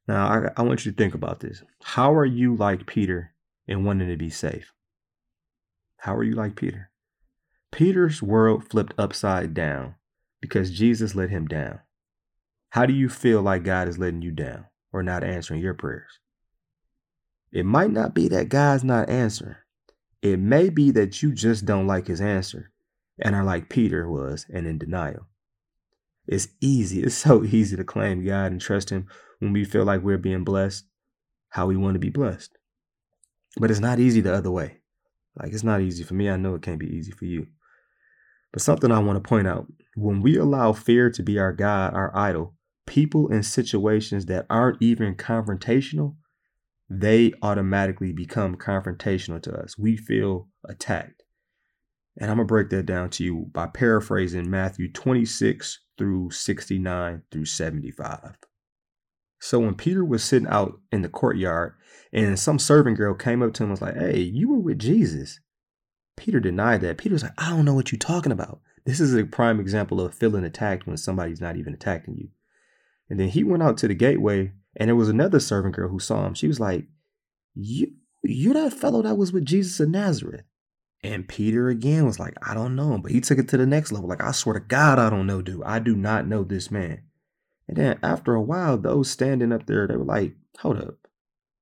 Now, 0.07 0.27
I, 0.27 0.49
I, 0.57 0.61
want 0.61 0.85
you 0.85 0.91
to 0.91 0.97
think 0.97 1.15
about 1.15 1.39
this. 1.39 1.63
How 1.81 2.13
are 2.13 2.25
you 2.25 2.55
like 2.55 2.85
Peter 2.85 3.33
in 3.67 3.83
wanting 3.83 4.07
to 4.07 4.17
be 4.17 4.29
safe? 4.29 4.71
How 5.97 6.15
are 6.15 6.23
you 6.23 6.35
like 6.35 6.55
Peter? 6.55 6.91
Peter's 7.71 8.21
world 8.21 8.69
flipped 8.69 8.93
upside 8.97 9.53
down 9.53 9.95
because 10.41 10.71
Jesus 10.71 11.15
let 11.15 11.31
him 11.31 11.47
down. 11.47 11.79
How 12.69 12.85
do 12.85 12.93
you 12.93 13.09
feel 13.09 13.41
like 13.41 13.63
God 13.63 13.87
is 13.87 13.97
letting 13.97 14.21
you 14.21 14.31
down 14.31 14.65
or 14.93 15.01
not 15.01 15.23
answering 15.23 15.61
your 15.61 15.73
prayers? 15.73 16.19
It 17.51 17.65
might 17.65 17.91
not 17.91 18.13
be 18.13 18.27
that 18.27 18.49
God's 18.49 18.83
not 18.83 19.09
answering. 19.09 19.55
It 20.21 20.39
may 20.39 20.69
be 20.69 20.91
that 20.91 21.23
you 21.23 21.31
just 21.31 21.65
don't 21.65 21.87
like 21.87 22.07
his 22.07 22.21
answer 22.21 22.71
and 23.19 23.33
are 23.33 23.43
like 23.43 23.69
Peter 23.69 24.09
was 24.09 24.45
and 24.53 24.67
in 24.67 24.77
denial. 24.77 25.27
It's 26.27 26.47
easy. 26.61 27.03
It's 27.03 27.15
so 27.15 27.43
easy 27.45 27.75
to 27.75 27.83
claim 27.83 28.25
God 28.25 28.51
and 28.51 28.61
trust 28.61 28.89
him 28.89 29.07
when 29.39 29.53
we 29.53 29.65
feel 29.65 29.85
like 29.85 30.01
we're 30.01 30.17
being 30.17 30.43
blessed 30.43 30.85
how 31.49 31.67
we 31.67 31.77
want 31.77 31.95
to 31.95 31.99
be 31.99 32.09
blessed. 32.09 32.57
But 33.57 33.71
it's 33.71 33.79
not 33.79 33.99
easy 33.99 34.19
the 34.19 34.33
other 34.33 34.51
way. 34.51 34.79
Like 35.37 35.53
it's 35.53 35.63
not 35.63 35.81
easy 35.81 36.03
for 36.03 36.13
me. 36.13 36.29
I 36.29 36.35
know 36.35 36.55
it 36.55 36.61
can't 36.61 36.79
be 36.79 36.93
easy 36.93 37.11
for 37.11 37.25
you. 37.25 37.47
But 38.51 38.61
something 38.61 38.91
I 38.91 38.99
want 38.99 39.21
to 39.21 39.27
point 39.27 39.47
out 39.47 39.67
when 39.95 40.21
we 40.21 40.37
allow 40.37 40.73
fear 40.73 41.09
to 41.09 41.23
be 41.23 41.39
our 41.39 41.53
God, 41.53 41.93
our 41.93 42.15
idol, 42.15 42.55
people 42.85 43.31
in 43.31 43.43
situations 43.43 44.25
that 44.25 44.45
aren't 44.49 44.81
even 44.81 45.15
confrontational, 45.15 46.15
they 46.89 47.33
automatically 47.41 48.11
become 48.11 48.55
confrontational 48.55 49.41
to 49.43 49.53
us. 49.53 49.77
We 49.77 49.97
feel 49.97 50.49
attacked. 50.65 51.23
And 52.17 52.29
I'm 52.29 52.37
going 52.37 52.47
to 52.47 52.51
break 52.51 52.69
that 52.69 52.85
down 52.85 53.09
to 53.11 53.23
you 53.23 53.47
by 53.51 53.67
paraphrasing 53.67 54.49
Matthew 54.49 54.91
26 54.91 55.79
through 55.97 56.31
69 56.31 57.23
through 57.31 57.45
75. 57.45 58.37
So 59.39 59.59
when 59.59 59.75
Peter 59.75 60.03
was 60.03 60.23
sitting 60.23 60.47
out 60.47 60.79
in 60.91 61.01
the 61.01 61.09
courtyard 61.09 61.73
and 62.11 62.39
some 62.39 62.59
servant 62.59 62.97
girl 62.97 63.13
came 63.13 63.43
up 63.43 63.53
to 63.53 63.63
him 63.63 63.69
and 63.69 63.79
was 63.79 63.81
like, 63.81 63.95
Hey, 63.95 64.19
you 64.19 64.49
were 64.49 64.59
with 64.59 64.79
Jesus. 64.79 65.39
Peter 66.17 66.39
denied 66.39 66.81
that. 66.81 66.97
Peter 66.97 67.13
was 67.13 67.23
like, 67.23 67.33
I 67.37 67.49
don't 67.49 67.65
know 67.65 67.73
what 67.73 67.91
you're 67.91 67.99
talking 67.99 68.31
about. 68.31 68.61
This 68.85 68.99
is 68.99 69.13
a 69.13 69.25
prime 69.25 69.59
example 69.59 69.99
of 69.99 70.13
feeling 70.13 70.43
attacked 70.43 70.87
when 70.87 70.97
somebody's 70.97 71.41
not 71.41 71.57
even 71.57 71.73
attacking 71.73 72.15
you. 72.15 72.29
And 73.09 73.19
then 73.19 73.29
he 73.29 73.43
went 73.43 73.63
out 73.63 73.77
to 73.79 73.87
the 73.87 73.93
gateway 73.93 74.53
and 74.75 74.87
there 74.87 74.95
was 74.95 75.09
another 75.09 75.39
servant 75.39 75.75
girl 75.75 75.89
who 75.89 75.99
saw 75.99 76.25
him. 76.25 76.33
She 76.33 76.47
was 76.47 76.59
like, 76.59 76.85
You 77.53 77.93
you're 78.23 78.55
that 78.55 78.73
fellow 78.73 79.01
that 79.03 79.17
was 79.17 79.31
with 79.31 79.45
Jesus 79.45 79.79
of 79.79 79.89
Nazareth. 79.89 80.45
And 81.03 81.27
Peter 81.27 81.69
again 81.69 82.05
was 82.05 82.19
like, 82.19 82.33
I 82.41 82.53
don't 82.53 82.75
know 82.75 82.93
him. 82.93 83.01
But 83.01 83.11
he 83.11 83.21
took 83.21 83.37
it 83.37 83.47
to 83.49 83.57
the 83.57 83.65
next 83.65 83.91
level. 83.91 84.09
Like, 84.09 84.23
I 84.23 84.31
swear 84.31 84.53
to 84.53 84.59
God, 84.59 84.97
I 84.97 85.09
don't 85.09 85.27
know, 85.27 85.41
dude. 85.41 85.63
I 85.63 85.79
do 85.79 85.95
not 85.95 86.27
know 86.27 86.43
this 86.43 86.71
man. 86.71 87.03
And 87.67 87.77
then 87.77 87.99
after 88.01 88.33
a 88.33 88.41
while, 88.41 88.77
those 88.77 89.09
standing 89.09 89.51
up 89.51 89.65
there, 89.67 89.87
they 89.87 89.97
were 89.97 90.03
like, 90.03 90.35
hold 90.59 90.77
up. 90.77 90.97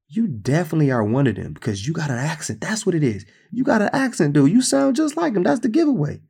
You 0.07 0.27
definitely 0.27 0.91
are 0.91 1.03
one 1.03 1.27
of 1.27 1.35
them 1.35 1.53
because 1.53 1.87
you 1.87 1.93
got 1.93 2.11
an 2.11 2.19
accent. 2.19 2.61
That's 2.61 2.85
what 2.85 2.95
it 2.95 3.03
is. 3.03 3.25
You 3.51 3.63
got 3.63 3.81
an 3.81 3.89
accent, 3.93 4.33
dude. 4.33 4.51
You 4.51 4.61
sound 4.61 4.95
just 4.95 5.17
like 5.17 5.33
him. 5.33 5.43
That's 5.43 5.61
the 5.61 5.69
giveaway. 5.69 6.21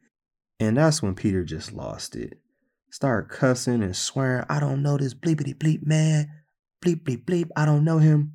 And 0.59 0.77
that's 0.77 1.01
when 1.01 1.15
Peter 1.15 1.43
just 1.43 1.73
lost 1.73 2.15
it. 2.15 2.39
Start 2.89 3.29
cussing 3.29 3.83
and 3.83 3.95
swearing, 3.95 4.45
I 4.49 4.59
don't 4.59 4.83
know 4.83 4.97
this 4.97 5.13
bleepity 5.13 5.55
bleep 5.55 5.85
man. 5.85 6.31
Bleep 6.83 7.03
bleep 7.03 7.25
bleep. 7.25 7.49
I 7.55 7.65
don't 7.65 7.83
know 7.83 7.97
him. 7.97 8.33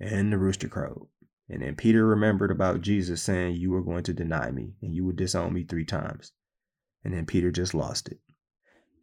And 0.00 0.32
the 0.32 0.38
rooster 0.38 0.68
crowed. 0.68 1.06
And 1.48 1.62
then 1.62 1.74
Peter 1.74 2.06
remembered 2.06 2.50
about 2.50 2.80
Jesus 2.80 3.22
saying, 3.22 3.56
You 3.56 3.70
were 3.70 3.82
going 3.82 4.04
to 4.04 4.12
deny 4.12 4.50
me 4.50 4.74
and 4.80 4.94
you 4.94 5.04
would 5.04 5.16
disown 5.16 5.52
me 5.52 5.64
three 5.64 5.84
times. 5.84 6.32
And 7.04 7.12
then 7.12 7.26
Peter 7.26 7.50
just 7.50 7.74
lost 7.74 8.08
it. 8.08 8.20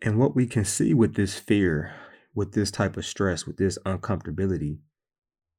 And 0.02 0.18
what 0.18 0.36
we 0.36 0.48
can 0.48 0.64
see 0.64 0.94
with 0.94 1.16
this 1.16 1.38
fear, 1.38 1.94
with 2.34 2.54
this 2.54 2.72
type 2.72 2.96
of 2.96 3.06
stress, 3.06 3.46
with 3.46 3.58
this 3.58 3.78
uncomfortability, 3.86 4.80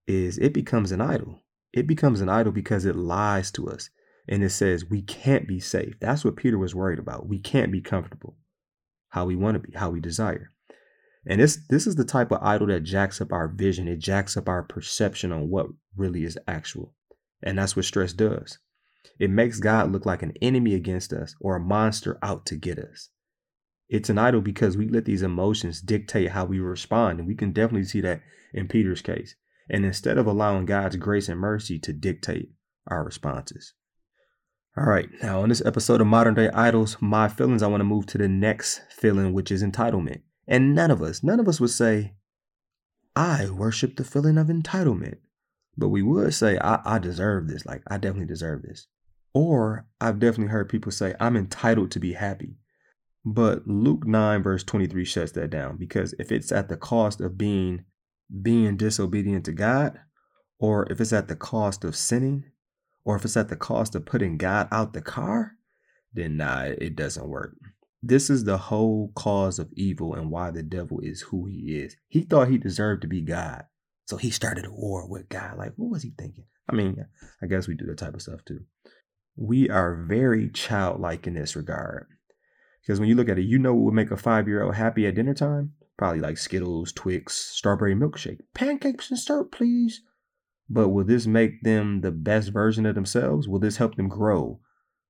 is 0.06 0.38
it 0.38 0.54
becomes 0.54 0.90
an 0.90 1.00
idol. 1.00 1.42
It 1.72 1.86
becomes 1.86 2.20
an 2.20 2.28
idol 2.28 2.52
because 2.52 2.84
it 2.84 2.96
lies 2.96 3.50
to 3.52 3.68
us 3.68 3.90
and 4.26 4.42
it 4.42 4.50
says 4.50 4.84
we 4.88 5.02
can't 5.02 5.46
be 5.46 5.60
safe. 5.60 5.94
That's 6.00 6.24
what 6.24 6.36
Peter 6.36 6.58
was 6.58 6.74
worried 6.74 6.98
about. 6.98 7.28
We 7.28 7.38
can't 7.38 7.70
be 7.70 7.80
comfortable 7.80 8.36
how 9.10 9.26
we 9.26 9.36
want 9.36 9.56
to 9.56 9.58
be, 9.60 9.76
how 9.76 9.90
we 9.90 10.00
desire. 10.00 10.52
And 11.26 11.40
this 11.40 11.58
this 11.68 11.86
is 11.86 11.96
the 11.96 12.04
type 12.04 12.32
of 12.32 12.42
idol 12.42 12.68
that 12.68 12.82
jacks 12.82 13.20
up 13.20 13.32
our 13.32 13.48
vision. 13.48 13.88
It 13.88 13.98
jacks 13.98 14.36
up 14.36 14.48
our 14.48 14.62
perception 14.62 15.32
on 15.32 15.50
what 15.50 15.66
really 15.96 16.24
is 16.24 16.38
actual. 16.48 16.94
And 17.42 17.58
that's 17.58 17.76
what 17.76 17.84
stress 17.84 18.12
does. 18.12 18.58
It 19.18 19.30
makes 19.30 19.60
God 19.60 19.92
look 19.92 20.06
like 20.06 20.22
an 20.22 20.32
enemy 20.40 20.74
against 20.74 21.12
us 21.12 21.34
or 21.40 21.56
a 21.56 21.60
monster 21.60 22.18
out 22.22 22.46
to 22.46 22.56
get 22.56 22.78
us. 22.78 23.10
It's 23.88 24.08
an 24.08 24.18
idol 24.18 24.40
because 24.40 24.76
we 24.76 24.88
let 24.88 25.04
these 25.04 25.22
emotions 25.22 25.80
dictate 25.80 26.30
how 26.30 26.44
we 26.44 26.60
respond. 26.60 27.18
And 27.18 27.28
we 27.28 27.34
can 27.34 27.52
definitely 27.52 27.86
see 27.86 28.00
that 28.02 28.22
in 28.54 28.68
Peter's 28.68 29.02
case. 29.02 29.34
And 29.68 29.84
instead 29.84 30.16
of 30.16 30.26
allowing 30.26 30.64
God's 30.64 30.96
grace 30.96 31.28
and 31.28 31.40
mercy 31.40 31.78
to 31.80 31.92
dictate 31.92 32.50
our 32.86 33.04
responses. 33.04 33.74
All 34.76 34.84
right, 34.84 35.08
now 35.22 35.42
on 35.42 35.48
this 35.48 35.64
episode 35.64 36.00
of 36.00 36.06
Modern 36.06 36.34
Day 36.34 36.48
Idols, 36.50 36.96
my 37.00 37.28
feelings, 37.28 37.62
I 37.62 37.66
want 37.66 37.80
to 37.80 37.84
move 37.84 38.06
to 38.06 38.18
the 38.18 38.28
next 38.28 38.82
feeling, 38.90 39.32
which 39.32 39.50
is 39.50 39.62
entitlement. 39.62 40.22
And 40.50 40.74
none 40.74 40.90
of 40.90 41.00
us, 41.00 41.22
none 41.22 41.38
of 41.38 41.48
us 41.48 41.60
would 41.60 41.70
say, 41.70 42.14
I 43.14 43.48
worship 43.48 43.96
the 43.96 44.04
feeling 44.04 44.36
of 44.36 44.48
entitlement. 44.48 45.18
But 45.78 45.88
we 45.88 46.02
would 46.02 46.34
say, 46.34 46.58
I, 46.58 46.80
I 46.84 46.98
deserve 46.98 47.46
this. 47.46 47.64
Like, 47.64 47.82
I 47.88 47.96
definitely 47.96 48.26
deserve 48.26 48.62
this. 48.62 48.88
Or 49.32 49.86
I've 50.00 50.18
definitely 50.18 50.50
heard 50.50 50.68
people 50.68 50.90
say, 50.90 51.14
I'm 51.20 51.36
entitled 51.36 51.92
to 51.92 52.00
be 52.00 52.14
happy. 52.14 52.56
But 53.24 53.68
Luke 53.68 54.06
9 54.06 54.42
verse 54.42 54.64
23 54.64 55.04
shuts 55.04 55.32
that 55.32 55.50
down 55.50 55.76
because 55.76 56.14
if 56.18 56.32
it's 56.32 56.50
at 56.50 56.68
the 56.68 56.76
cost 56.76 57.20
of 57.20 57.38
being 57.38 57.84
being 58.42 58.76
disobedient 58.76 59.44
to 59.44 59.52
God, 59.52 59.98
or 60.58 60.90
if 60.90 61.00
it's 61.00 61.12
at 61.12 61.28
the 61.28 61.36
cost 61.36 61.84
of 61.84 61.96
sinning, 61.96 62.44
or 63.04 63.16
if 63.16 63.24
it's 63.24 63.36
at 63.36 63.48
the 63.48 63.56
cost 63.56 63.94
of 63.94 64.06
putting 64.06 64.36
God 64.36 64.68
out 64.70 64.94
the 64.94 65.02
car, 65.02 65.52
then 66.12 66.36
nah, 66.36 66.62
it 66.62 66.96
doesn't 66.96 67.28
work. 67.28 67.56
This 68.02 68.30
is 68.30 68.44
the 68.44 68.56
whole 68.56 69.12
cause 69.14 69.58
of 69.58 69.72
evil 69.74 70.14
and 70.14 70.30
why 70.30 70.50
the 70.50 70.62
devil 70.62 71.00
is 71.00 71.20
who 71.22 71.46
he 71.46 71.76
is. 71.76 71.96
He 72.08 72.22
thought 72.22 72.48
he 72.48 72.56
deserved 72.56 73.02
to 73.02 73.08
be 73.08 73.20
God. 73.20 73.64
So 74.06 74.16
he 74.16 74.30
started 74.30 74.64
a 74.64 74.72
war 74.72 75.08
with 75.08 75.28
God. 75.28 75.58
Like, 75.58 75.72
what 75.76 75.90
was 75.90 76.02
he 76.02 76.12
thinking? 76.16 76.44
I 76.68 76.74
mean, 76.74 77.04
I 77.42 77.46
guess 77.46 77.68
we 77.68 77.74
do 77.74 77.86
that 77.86 77.98
type 77.98 78.14
of 78.14 78.22
stuff 78.22 78.44
too. 78.44 78.60
We 79.36 79.68
are 79.68 80.06
very 80.08 80.48
childlike 80.50 81.26
in 81.26 81.34
this 81.34 81.54
regard. 81.54 82.06
Because 82.82 82.98
when 82.98 83.08
you 83.08 83.14
look 83.14 83.28
at 83.28 83.38
it, 83.38 83.44
you 83.44 83.58
know 83.58 83.74
what 83.74 83.84
would 83.84 83.94
make 83.94 84.10
a 84.10 84.16
five 84.16 84.48
year 84.48 84.62
old 84.62 84.76
happy 84.76 85.06
at 85.06 85.14
dinner 85.14 85.34
time? 85.34 85.72
Probably 85.98 86.20
like 86.20 86.38
Skittles, 86.38 86.92
Twix, 86.92 87.36
strawberry 87.36 87.94
milkshake, 87.94 88.40
pancakes 88.54 89.10
and 89.10 89.18
syrup, 89.18 89.52
please. 89.52 90.02
But 90.68 90.88
will 90.88 91.04
this 91.04 91.26
make 91.26 91.62
them 91.62 92.00
the 92.00 92.12
best 92.12 92.50
version 92.50 92.86
of 92.86 92.94
themselves? 92.94 93.46
Will 93.46 93.58
this 93.58 93.76
help 93.76 93.96
them 93.96 94.08
grow? 94.08 94.60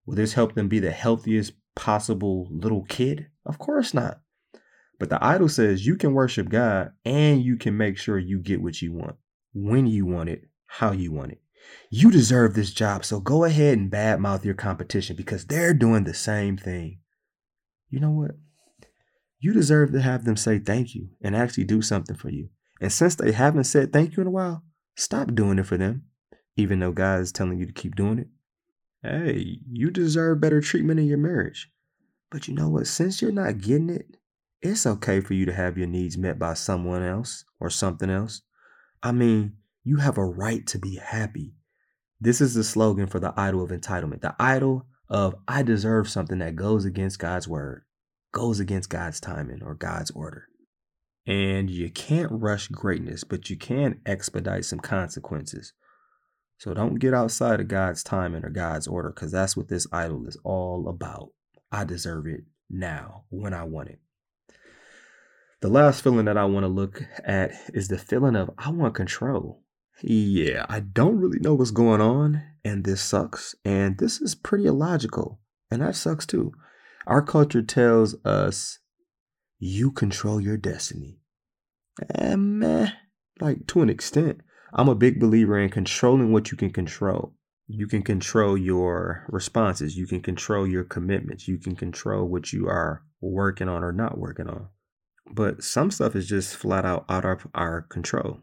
Will 0.04 0.16
this 0.16 0.32
help 0.32 0.54
them 0.54 0.68
be 0.68 0.80
the 0.80 0.90
healthiest 0.90 1.52
possible 1.80 2.46
little 2.50 2.84
kid? 2.84 3.28
Of 3.46 3.58
course 3.58 3.94
not. 3.94 4.20
But 4.98 5.08
the 5.08 5.24
idol 5.24 5.48
says 5.48 5.86
you 5.86 5.96
can 5.96 6.12
worship 6.12 6.50
God 6.50 6.92
and 7.04 7.42
you 7.42 7.56
can 7.56 7.76
make 7.76 7.96
sure 7.96 8.18
you 8.18 8.38
get 8.38 8.62
what 8.62 8.82
you 8.82 8.92
want, 8.92 9.16
when 9.54 9.86
you 9.86 10.04
want 10.04 10.28
it, 10.28 10.42
how 10.66 10.92
you 10.92 11.10
want 11.10 11.32
it. 11.32 11.40
You 11.90 12.10
deserve 12.10 12.54
this 12.54 12.72
job, 12.72 13.04
so 13.04 13.20
go 13.20 13.44
ahead 13.44 13.78
and 13.78 13.90
badmouth 13.90 14.44
your 14.44 14.54
competition 14.54 15.16
because 15.16 15.46
they're 15.46 15.74
doing 15.74 16.04
the 16.04 16.14
same 16.14 16.56
thing 16.56 17.00
you 17.90 17.98
know 17.98 18.10
what? 18.10 18.30
You 19.40 19.52
deserve 19.52 19.92
to 19.92 20.00
have 20.00 20.24
them 20.24 20.36
say 20.36 20.58
thank 20.58 20.94
you 20.94 21.08
and 21.20 21.34
actually 21.34 21.64
do 21.64 21.82
something 21.82 22.16
for 22.16 22.30
you. 22.30 22.48
And 22.80 22.92
since 22.92 23.16
they 23.16 23.32
haven't 23.32 23.64
said 23.64 23.92
thank 23.92 24.16
you 24.16 24.20
in 24.20 24.28
a 24.28 24.30
while, 24.30 24.62
stop 24.96 25.34
doing 25.34 25.58
it 25.58 25.66
for 25.66 25.76
them, 25.76 26.04
even 26.56 26.78
though 26.78 26.92
God 26.92 27.20
is 27.20 27.32
telling 27.32 27.58
you 27.58 27.66
to 27.66 27.72
keep 27.72 27.96
doing 27.96 28.20
it. 28.20 28.28
Hey, 29.02 29.60
you 29.70 29.90
deserve 29.90 30.40
better 30.40 30.60
treatment 30.60 31.00
in 31.00 31.06
your 31.06 31.18
marriage. 31.18 31.70
But 32.30 32.48
you 32.48 32.54
know 32.54 32.68
what? 32.68 32.86
Since 32.86 33.22
you're 33.22 33.32
not 33.32 33.58
getting 33.58 33.90
it, 33.90 34.16
it's 34.60 34.86
okay 34.86 35.20
for 35.20 35.34
you 35.34 35.46
to 35.46 35.54
have 35.54 35.78
your 35.78 35.86
needs 35.86 36.18
met 36.18 36.38
by 36.38 36.54
someone 36.54 37.02
else 37.02 37.44
or 37.58 37.70
something 37.70 38.10
else. 38.10 38.42
I 39.02 39.12
mean, 39.12 39.54
you 39.84 39.96
have 39.96 40.18
a 40.18 40.24
right 40.24 40.66
to 40.66 40.78
be 40.78 40.96
happy. 40.96 41.54
This 42.20 42.42
is 42.42 42.52
the 42.52 42.62
slogan 42.62 43.06
for 43.06 43.18
the 43.18 43.32
idol 43.36 43.62
of 43.62 43.70
entitlement. 43.70 44.20
The 44.20 44.36
idol 44.38 44.86
of 45.08 45.34
I 45.48 45.62
deserve 45.62 46.08
something 46.08 46.38
that 46.40 46.54
goes 46.54 46.84
against 46.84 47.18
God's 47.18 47.48
word, 47.48 47.84
goes 48.32 48.60
against 48.60 48.90
God's 48.90 49.18
timing 49.18 49.62
or 49.62 49.74
God's 49.74 50.10
order. 50.10 50.46
And 51.26 51.70
you 51.70 51.90
can't 51.90 52.30
rush 52.30 52.68
greatness, 52.68 53.24
but 53.24 53.48
you 53.48 53.56
can 53.56 54.00
expedite 54.04 54.66
some 54.66 54.80
consequences. 54.80 55.72
So 56.60 56.74
don't 56.74 56.96
get 56.96 57.14
outside 57.14 57.58
of 57.58 57.68
God's 57.68 58.04
timing 58.04 58.44
or 58.44 58.50
God's 58.50 58.86
order 58.86 59.08
because 59.08 59.32
that's 59.32 59.56
what 59.56 59.68
this 59.68 59.86
idol 59.90 60.26
is 60.26 60.36
all 60.44 60.90
about. 60.90 61.30
I 61.72 61.84
deserve 61.84 62.26
it 62.26 62.42
now 62.68 63.24
when 63.30 63.54
I 63.54 63.64
want 63.64 63.88
it. 63.88 63.98
The 65.62 65.70
last 65.70 66.02
feeling 66.04 66.26
that 66.26 66.36
I 66.36 66.44
want 66.44 66.64
to 66.64 66.68
look 66.68 67.02
at 67.24 67.52
is 67.72 67.88
the 67.88 67.96
feeling 67.96 68.36
of 68.36 68.50
I 68.58 68.68
want 68.72 68.94
control. 68.94 69.62
Yeah, 70.02 70.66
I 70.68 70.80
don't 70.80 71.18
really 71.18 71.38
know 71.38 71.54
what's 71.54 71.70
going 71.70 72.02
on, 72.02 72.42
and 72.62 72.84
this 72.84 73.00
sucks. 73.00 73.54
And 73.64 73.96
this 73.96 74.20
is 74.20 74.34
pretty 74.34 74.66
illogical, 74.66 75.40
and 75.70 75.80
that 75.80 75.96
sucks 75.96 76.26
too. 76.26 76.52
Our 77.06 77.22
culture 77.22 77.62
tells 77.62 78.22
us 78.22 78.80
you 79.58 79.92
control 79.92 80.42
your 80.42 80.58
destiny. 80.58 81.20
And 82.10 82.58
meh, 82.58 82.90
like 83.40 83.66
to 83.68 83.80
an 83.80 83.88
extent. 83.88 84.42
I'm 84.72 84.88
a 84.88 84.94
big 84.94 85.18
believer 85.18 85.58
in 85.58 85.70
controlling 85.70 86.32
what 86.32 86.50
you 86.50 86.56
can 86.56 86.70
control. 86.70 87.34
You 87.66 87.86
can 87.86 88.02
control 88.02 88.56
your 88.56 89.26
responses. 89.28 89.96
You 89.96 90.06
can 90.06 90.20
control 90.20 90.66
your 90.66 90.84
commitments. 90.84 91.46
You 91.46 91.58
can 91.58 91.76
control 91.76 92.26
what 92.26 92.52
you 92.52 92.68
are 92.68 93.04
working 93.20 93.68
on 93.68 93.84
or 93.84 93.92
not 93.92 94.18
working 94.18 94.48
on. 94.48 94.68
But 95.32 95.62
some 95.62 95.90
stuff 95.90 96.16
is 96.16 96.28
just 96.28 96.56
flat 96.56 96.84
out 96.84 97.04
out 97.08 97.24
of 97.24 97.46
our 97.54 97.82
control. 97.82 98.40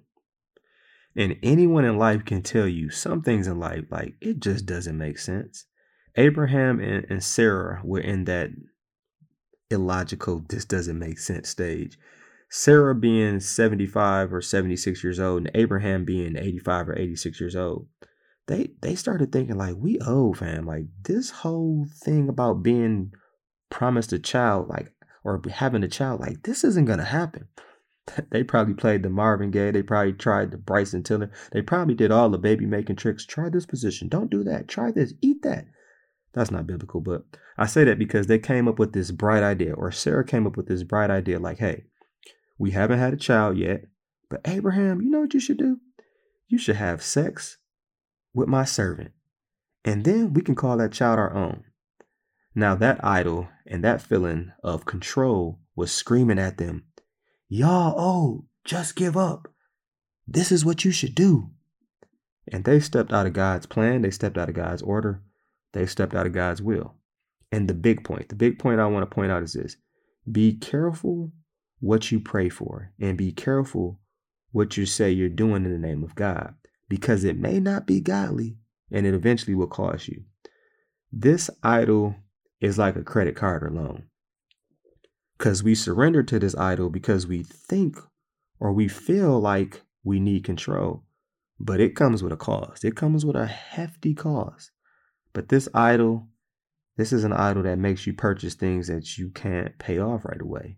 And 1.15 1.37
anyone 1.41 1.83
in 1.83 1.97
life 1.97 2.23
can 2.25 2.41
tell 2.41 2.67
you 2.67 2.89
some 2.91 3.21
things 3.21 3.47
in 3.47 3.59
life, 3.59 3.85
like 3.89 4.15
it 4.21 4.39
just 4.39 4.65
doesn't 4.65 4.97
make 4.97 5.17
sense. 5.17 5.65
Abraham 6.15 6.79
and, 6.79 7.05
and 7.09 7.23
Sarah 7.23 7.81
were 7.83 7.99
in 7.99 8.25
that 8.25 8.51
illogical, 9.69 10.45
this 10.47 10.63
doesn't 10.63 10.97
make 10.97 11.19
sense 11.19 11.49
stage. 11.49 11.97
Sarah 12.49 12.95
being 12.95 13.39
75 13.39 14.33
or 14.33 14.41
76 14.41 15.03
years 15.03 15.19
old 15.19 15.39
and 15.39 15.51
Abraham 15.53 16.05
being 16.05 16.37
85 16.37 16.89
or 16.89 16.97
86 16.97 17.39
years 17.41 17.55
old, 17.55 17.87
they 18.47 18.71
they 18.81 18.95
started 18.95 19.31
thinking 19.31 19.57
like 19.57 19.75
we 19.77 19.99
old 19.99 20.37
fam. 20.37 20.65
Like 20.65 20.85
this 21.03 21.29
whole 21.29 21.87
thing 22.03 22.29
about 22.29 22.63
being 22.63 23.11
promised 23.69 24.13
a 24.13 24.19
child, 24.19 24.69
like 24.69 24.93
or 25.23 25.41
having 25.51 25.83
a 25.83 25.89
child, 25.89 26.21
like 26.21 26.43
this 26.43 26.63
isn't 26.63 26.85
gonna 26.85 27.05
happen. 27.05 27.47
They 28.31 28.41
probably 28.41 28.73
played 28.73 29.03
the 29.03 29.09
Marvin 29.09 29.51
Gaye. 29.51 29.71
They 29.71 29.83
probably 29.83 30.13
tried 30.13 30.51
the 30.51 30.57
Bryson 30.57 31.03
Tiller. 31.03 31.29
They 31.51 31.61
probably 31.61 31.93
did 31.93 32.09
all 32.09 32.29
the 32.29 32.37
baby 32.37 32.65
making 32.65 32.95
tricks. 32.95 33.25
Try 33.25 33.49
this 33.49 33.65
position. 33.65 34.07
Don't 34.07 34.31
do 34.31 34.45
that. 34.45 34.69
Try 34.69 34.91
this. 34.91 35.13
Eat 35.21 35.41
that. 35.41 35.65
That's 36.33 36.49
not 36.49 36.67
biblical, 36.67 37.01
but 37.01 37.25
I 37.57 37.65
say 37.65 37.83
that 37.83 37.99
because 37.99 38.27
they 38.27 38.39
came 38.39 38.69
up 38.69 38.79
with 38.79 38.93
this 38.93 39.11
bright 39.11 39.43
idea, 39.43 39.73
or 39.73 39.91
Sarah 39.91 40.23
came 40.23 40.47
up 40.47 40.55
with 40.55 40.67
this 40.67 40.83
bright 40.83 41.09
idea 41.09 41.37
like, 41.37 41.57
hey, 41.57 41.83
we 42.57 42.71
haven't 42.71 42.99
had 42.99 43.13
a 43.13 43.17
child 43.17 43.57
yet, 43.57 43.85
but 44.29 44.41
Abraham, 44.45 45.01
you 45.01 45.09
know 45.09 45.21
what 45.21 45.33
you 45.33 45.39
should 45.39 45.57
do? 45.57 45.79
You 46.47 46.57
should 46.57 46.77
have 46.77 47.03
sex 47.03 47.57
with 48.33 48.47
my 48.47 48.65
servant, 48.65 49.11
and 49.83 50.03
then 50.03 50.33
we 50.33 50.41
can 50.41 50.55
call 50.55 50.77
that 50.77 50.91
child 50.91 51.19
our 51.19 51.33
own. 51.33 51.63
Now, 52.55 52.73
that 52.75 53.03
idol 53.03 53.49
and 53.67 53.83
that 53.83 54.01
feeling 54.01 54.51
of 54.63 54.85
control 54.85 55.59
was 55.75 55.91
screaming 55.91 56.39
at 56.39 56.57
them, 56.57 56.85
Y'all 57.49 57.97
old, 57.97 58.45
just 58.65 58.95
give 58.95 59.15
up. 59.15 59.47
This 60.27 60.51
is 60.51 60.65
what 60.65 60.83
you 60.83 60.91
should 60.91 61.15
do. 61.15 61.51
And 62.51 62.63
they 62.63 62.79
stepped 62.79 63.13
out 63.13 63.27
of 63.27 63.33
God's 63.33 63.65
plan, 63.65 64.01
they 64.01 64.11
stepped 64.11 64.37
out 64.37 64.49
of 64.49 64.55
God's 64.55 64.81
order, 64.81 65.21
they 65.73 65.85
stepped 65.85 66.15
out 66.15 66.25
of 66.25 66.33
God's 66.33 66.61
will. 66.61 66.95
And 67.51 67.67
the 67.67 67.73
big 67.73 68.03
point, 68.03 68.29
the 68.29 68.35
big 68.35 68.59
point 68.59 68.79
I 68.79 68.87
want 68.87 69.09
to 69.09 69.13
point 69.13 69.31
out 69.31 69.43
is 69.43 69.53
this 69.53 69.77
be 70.29 70.53
careful 70.53 71.31
what 71.79 72.11
you 72.11 72.19
pray 72.19 72.49
for, 72.49 72.91
and 72.99 73.17
be 73.17 73.31
careful 73.31 73.99
what 74.51 74.77
you 74.77 74.85
say 74.85 75.11
you're 75.11 75.29
doing 75.29 75.65
in 75.65 75.71
the 75.71 75.87
name 75.87 76.03
of 76.03 76.15
God, 76.15 76.55
because 76.89 77.23
it 77.23 77.37
may 77.37 77.59
not 77.59 77.85
be 77.85 77.99
godly 77.99 78.57
and 78.91 79.05
it 79.05 79.13
eventually 79.13 79.53
will 79.53 79.67
cost 79.67 80.07
you. 80.07 80.23
This 81.11 81.49
idol 81.63 82.15
is 82.59 82.77
like 82.77 82.95
a 82.95 83.03
credit 83.03 83.35
card 83.35 83.63
or 83.63 83.69
loan. 83.69 84.03
Because 85.37 85.61
we 85.61 85.75
surrender 85.75 86.23
to 86.23 86.39
this 86.39 86.55
idol 86.55 86.89
because 86.89 87.27
we 87.27 87.43
think 87.43 87.99
or 88.59 88.73
we 88.73 88.87
feel 88.87 89.39
like 89.39 89.83
we 90.03 90.19
need 90.19 90.43
control. 90.43 91.03
But 91.59 91.79
it 91.79 91.95
comes 91.95 92.23
with 92.23 92.31
a 92.31 92.37
cost. 92.37 92.83
It 92.83 92.95
comes 92.95 93.25
with 93.25 93.35
a 93.35 93.45
hefty 93.45 94.13
cost. 94.13 94.71
But 95.33 95.49
this 95.49 95.69
idol, 95.73 96.27
this 96.97 97.13
is 97.13 97.23
an 97.23 97.33
idol 97.33 97.63
that 97.63 97.77
makes 97.77 98.07
you 98.07 98.13
purchase 98.13 98.55
things 98.55 98.87
that 98.87 99.17
you 99.17 99.29
can't 99.29 99.77
pay 99.77 99.99
off 99.99 100.25
right 100.25 100.41
away. 100.41 100.77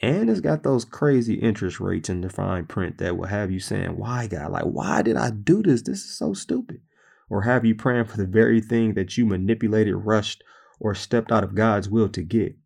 And 0.00 0.30
it's 0.30 0.40
got 0.40 0.62
those 0.62 0.84
crazy 0.84 1.34
interest 1.34 1.78
rates 1.78 2.08
in 2.08 2.22
the 2.22 2.30
fine 2.30 2.64
print 2.64 2.98
that 2.98 3.16
will 3.18 3.26
have 3.26 3.50
you 3.50 3.60
saying, 3.60 3.96
Why, 3.98 4.26
God? 4.26 4.52
Like, 4.52 4.64
why 4.64 5.02
did 5.02 5.16
I 5.16 5.30
do 5.30 5.62
this? 5.62 5.82
This 5.82 6.04
is 6.04 6.16
so 6.16 6.32
stupid. 6.32 6.80
Or 7.28 7.42
have 7.42 7.64
you 7.64 7.74
praying 7.74 8.06
for 8.06 8.16
the 8.16 8.26
very 8.26 8.60
thing 8.60 8.94
that 8.94 9.16
you 9.16 9.26
manipulated, 9.26 9.94
rushed, 9.94 10.42
or 10.80 10.94
stepped 10.94 11.30
out 11.30 11.44
of 11.44 11.54
God's 11.54 11.88
will 11.88 12.08
to 12.08 12.22
get. 12.22 12.56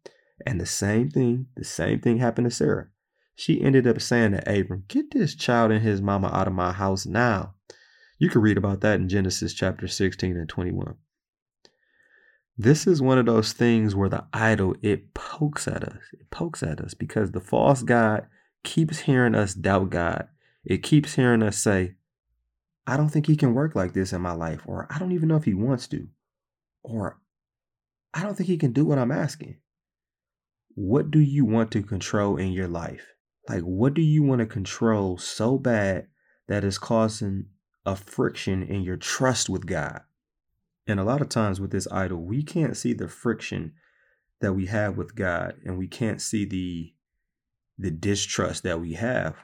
And 0.46 0.60
the 0.60 0.66
same 0.66 1.10
thing, 1.10 1.46
the 1.56 1.64
same 1.64 2.00
thing 2.00 2.18
happened 2.18 2.48
to 2.48 2.54
Sarah. 2.54 2.88
She 3.34 3.60
ended 3.60 3.86
up 3.86 4.00
saying 4.00 4.32
to 4.32 4.60
Abram, 4.60 4.84
Get 4.86 5.10
this 5.10 5.34
child 5.34 5.72
and 5.72 5.82
his 5.82 6.00
mama 6.00 6.28
out 6.32 6.46
of 6.46 6.54
my 6.54 6.72
house 6.72 7.04
now. 7.04 7.54
You 8.18 8.30
can 8.30 8.40
read 8.42 8.56
about 8.56 8.80
that 8.82 9.00
in 9.00 9.08
Genesis 9.08 9.52
chapter 9.52 9.88
16 9.88 10.36
and 10.36 10.48
21. 10.48 10.94
This 12.56 12.86
is 12.86 13.02
one 13.02 13.18
of 13.18 13.26
those 13.26 13.52
things 13.52 13.96
where 13.96 14.08
the 14.08 14.24
idol 14.32 14.76
it 14.80 15.12
pokes 15.12 15.66
at 15.66 15.82
us. 15.82 16.02
It 16.12 16.30
pokes 16.30 16.62
at 16.62 16.80
us 16.80 16.94
because 16.94 17.32
the 17.32 17.40
false 17.40 17.82
God 17.82 18.26
keeps 18.62 19.00
hearing 19.00 19.34
us 19.34 19.54
doubt 19.54 19.90
God. 19.90 20.28
It 20.64 20.82
keeps 20.82 21.14
hearing 21.14 21.42
us 21.42 21.58
say, 21.58 21.94
I 22.86 22.96
don't 22.96 23.08
think 23.08 23.26
he 23.26 23.36
can 23.36 23.54
work 23.54 23.74
like 23.74 23.92
this 23.92 24.12
in 24.12 24.20
my 24.20 24.32
life, 24.32 24.60
or 24.66 24.86
I 24.90 24.98
don't 24.98 25.12
even 25.12 25.28
know 25.28 25.36
if 25.36 25.44
he 25.44 25.54
wants 25.54 25.88
to, 25.88 26.06
or 26.82 27.18
I 28.12 28.22
don't 28.22 28.34
think 28.36 28.48
he 28.48 28.58
can 28.58 28.72
do 28.72 28.84
what 28.84 28.98
I'm 28.98 29.10
asking. 29.10 29.56
What 30.74 31.10
do 31.10 31.18
you 31.18 31.44
want 31.44 31.70
to 31.72 31.82
control 31.82 32.36
in 32.36 32.52
your 32.52 32.68
life? 32.68 33.14
Like, 33.48 33.62
what 33.62 33.94
do 33.94 34.02
you 34.02 34.22
want 34.22 34.40
to 34.40 34.46
control 34.46 35.18
so 35.18 35.58
bad 35.58 36.08
that 36.46 36.64
is 36.64 36.78
causing 36.78 37.46
a 37.84 37.96
friction 37.96 38.62
in 38.62 38.82
your 38.82 38.96
trust 38.96 39.48
with 39.48 39.66
God? 39.66 40.02
And 40.86 41.00
a 41.00 41.04
lot 41.04 41.20
of 41.20 41.28
times 41.28 41.60
with 41.60 41.70
this 41.70 41.88
idol, 41.90 42.18
we 42.18 42.42
can't 42.42 42.76
see 42.76 42.92
the 42.92 43.08
friction 43.08 43.72
that 44.40 44.52
we 44.52 44.66
have 44.66 44.96
with 44.96 45.14
God 45.14 45.54
and 45.64 45.78
we 45.78 45.88
can't 45.88 46.20
see 46.20 46.44
the 46.44 46.92
the 47.76 47.90
distrust 47.90 48.62
that 48.62 48.80
we 48.80 48.92
have. 48.92 49.34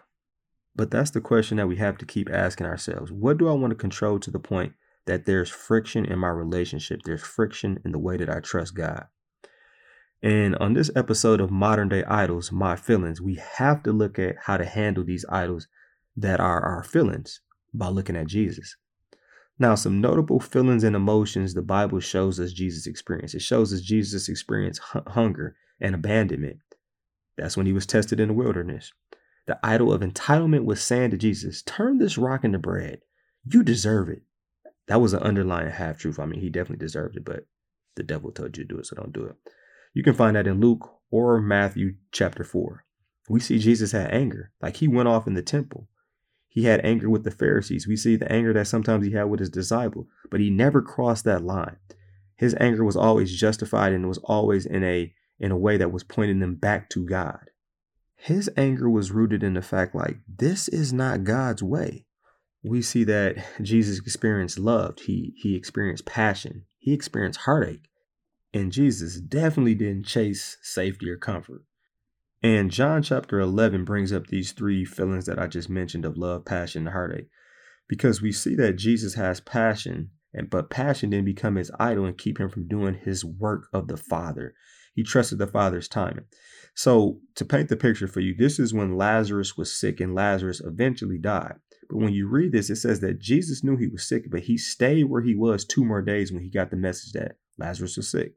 But 0.77 0.91
that's 0.91 1.11
the 1.11 1.21
question 1.21 1.57
that 1.57 1.67
we 1.67 1.77
have 1.77 1.99
to 1.99 2.07
keep 2.07 2.31
asking 2.31 2.67
ourselves. 2.67 3.11
What 3.11 3.39
do 3.39 3.49
I 3.49 3.53
want 3.53 3.73
to 3.73 3.77
control 3.77 4.21
to 4.21 4.31
the 4.31 4.39
point 4.39 4.75
that 5.07 5.25
there's 5.25 5.51
friction 5.51 6.05
in 6.05 6.19
my 6.21 6.29
relationship? 6.29 7.01
There's 7.03 7.23
friction 7.23 7.81
in 7.85 7.91
the 7.91 7.99
way 7.99 8.17
that 8.17 8.31
I 8.31 8.39
trust 8.39 8.77
God. 8.77 9.07
And 10.23 10.55
on 10.57 10.75
this 10.75 10.91
episode 10.95 11.41
of 11.41 11.51
Modern 11.51 11.89
Day 11.89 12.05
Idols, 12.05 12.53
My 12.53 12.77
Feelings, 12.77 13.21
we 13.21 13.41
have 13.57 13.83
to 13.85 13.93
look 13.93 14.19
at 14.19 14.37
how 14.45 14.59
to 14.59 14.65
handle 14.65 15.03
these 15.03 15.25
idols 15.29 15.67
that 16.17 16.41
are 16.41 16.61
our 16.61 16.85
feelings 16.85 17.41
by 17.73 17.89
looking 17.89 18.17
at 18.17 18.27
Jesus. 18.27 18.77
Now, 19.61 19.75
some 19.75 20.01
notable 20.01 20.41
feelings 20.41 20.85
and 20.85 20.97
emotions 20.97 21.53
the 21.53 21.61
Bible 21.61 22.01
shows 22.01 22.41
us 22.41 22.55
Jesus 22.55 22.87
experienced. 22.87 23.35
It 23.35 23.43
shows 23.43 23.75
us 23.75 23.83
Jesus 23.83 24.27
experience 24.27 24.81
hunger 25.09 25.55
and 25.79 25.95
abandonment. 25.95 26.61
That's 27.37 27.59
when 27.59 27.67
he 27.67 27.73
was 27.75 27.85
tested 27.85 28.21
in 28.21 28.29
the 28.29 28.35
wilderness. 28.35 28.95
The 29.47 29.59
idol 29.63 29.93
of 29.93 30.01
entitlement 30.01 30.65
was 30.65 30.81
saying 30.81 31.11
to 31.11 31.19
Jesus, 31.19 31.61
Turn 31.61 31.99
this 31.99 32.17
rock 32.17 32.43
into 32.43 32.59
bread. 32.59 33.03
You 33.45 33.63
deserve 33.63 34.09
it. 34.09 34.23
That 34.89 35.03
was 35.03 35.13
an 35.13 35.23
underlying 35.23 35.71
half 35.71 35.99
truth. 35.99 36.19
I 36.19 36.25
mean, 36.25 36.41
he 36.41 36.49
definitely 36.49 36.83
deserved 36.83 37.19
it, 37.19 37.27
but 37.27 37.45
the 37.97 38.03
devil 38.03 38.33
told 38.33 38.57
you 38.57 38.65
to 38.65 38.69
do 38.69 38.79
it, 38.79 38.87
so 38.87 38.97
don't 38.97 39.13
do 39.13 39.27
it. 39.27 39.37
You 39.93 40.03
can 40.03 40.15
find 40.15 40.37
that 40.37 40.47
in 40.47 40.61
Luke 40.61 40.91
or 41.11 41.39
Matthew 41.39 41.97
chapter 42.13 42.45
4. 42.45 42.87
We 43.29 43.41
see 43.41 43.59
Jesus 43.59 43.93
had 43.93 44.11
anger, 44.11 44.53
like 44.63 44.77
he 44.77 44.89
went 44.89 45.09
off 45.09 45.27
in 45.27 45.35
the 45.35 45.43
temple. 45.43 45.89
He 46.51 46.65
had 46.65 46.85
anger 46.85 47.09
with 47.09 47.23
the 47.23 47.31
Pharisees. 47.31 47.87
We 47.87 47.97
see 47.97 48.17
the 48.17 48.31
anger 48.31 48.53
that 48.53 48.67
sometimes 48.67 49.07
he 49.07 49.13
had 49.13 49.31
with 49.31 49.39
his 49.39 49.51
disciple, 49.51 50.09
but 50.31 50.41
he 50.41 50.51
never 50.51 50.83
crossed 50.83 51.25
that 51.25 51.45
line. 51.45 51.77
His 52.37 52.57
anger 52.59 52.85
was 52.85 52.97
always 52.97 53.39
justified 53.39 53.93
and 53.93 54.09
was 54.09 54.19
always 54.25 54.67
in 54.67 54.83
a 54.83 55.15
in 55.39 55.53
a 55.53 55.57
way 55.57 55.77
that 55.77 55.93
was 55.93 56.03
pointing 56.03 56.41
them 56.41 56.57
back 56.57 56.91
to 56.91 57.07
God. 57.07 57.51
His 58.17 58.51
anger 58.57 58.91
was 58.91 59.13
rooted 59.13 59.43
in 59.43 59.55
the 59.55 59.63
fact 59.63 59.95
like 59.95 60.19
this 60.29 60.67
is 60.69 60.93
not 60.93 61.25
God's 61.25 61.63
way. 61.63 62.07
We 62.65 62.83
see 62.83 63.05
that 63.05 63.37
Jesus 63.63 64.01
experienced 64.01 64.59
love. 64.59 64.99
He 64.99 65.35
he 65.37 65.55
experienced 65.55 66.05
passion. 66.05 66.65
He 66.79 66.93
experienced 66.93 67.41
heartache. 67.41 67.89
And 68.53 68.73
Jesus 68.73 69.21
definitely 69.21 69.77
didn't 69.77 70.07
chase 70.07 70.59
safety 70.63 71.09
or 71.09 71.17
comfort. 71.17 71.63
And 72.43 72.71
John 72.71 73.03
chapter 73.03 73.39
11 73.39 73.85
brings 73.85 74.13
up 74.13 74.29
these 74.29 74.53
three 74.53 74.85
feelings 74.87 75.27
that 75.27 75.39
I 75.39 75.47
just 75.47 75.69
mentioned 75.69 76.07
of 76.07 76.17
love, 76.17 76.47
passion, 76.47 76.87
and 76.87 76.93
heartache. 76.95 77.29
Because 77.87 78.23
we 78.23 78.33
see 78.33 78.55
that 78.55 78.77
Jesus 78.77 79.15
has 79.15 79.41
passion, 79.41 80.11
and 80.33 80.49
but 80.49 80.71
passion 80.71 81.11
didn't 81.11 81.27
become 81.27 81.57
his 81.57 81.71
idol 81.79 82.07
and 82.07 82.17
keep 82.17 82.39
him 82.39 82.49
from 82.49 82.67
doing 82.67 82.95
his 82.95 83.25
work 83.25 83.69
of 83.75 83.89
the 83.89 83.97
Father. 83.97 84.55
He 84.95 85.03
trusted 85.03 85.39
the 85.39 85.47
Father's 85.47 85.89
timing. 85.89 86.25
So, 86.75 87.21
to 87.35 87.45
paint 87.45 87.69
the 87.69 87.77
picture 87.77 88.09
for 88.09 88.21
you, 88.21 88.35
this 88.35 88.59
is 88.59 88.73
when 88.73 88.97
Lazarus 88.97 89.57
was 89.57 89.79
sick 89.79 90.01
and 90.01 90.15
Lazarus 90.15 90.61
eventually 90.61 91.19
died. 91.19 91.57
But 91.91 91.99
when 91.99 92.13
you 92.13 92.29
read 92.29 92.53
this, 92.53 92.71
it 92.71 92.77
says 92.77 93.01
that 93.01 93.21
Jesus 93.21 93.63
knew 93.63 93.77
he 93.77 93.89
was 93.89 94.07
sick, 94.09 94.31
but 94.31 94.43
he 94.43 94.57
stayed 94.57 95.05
where 95.05 95.23
he 95.23 95.35
was 95.35 95.65
two 95.65 95.85
more 95.85 96.01
days 96.01 96.33
when 96.33 96.43
he 96.43 96.49
got 96.49 96.71
the 96.71 96.77
message 96.77 97.13
that 97.13 97.37
Lazarus 97.59 97.97
was 97.97 98.11
sick. 98.11 98.35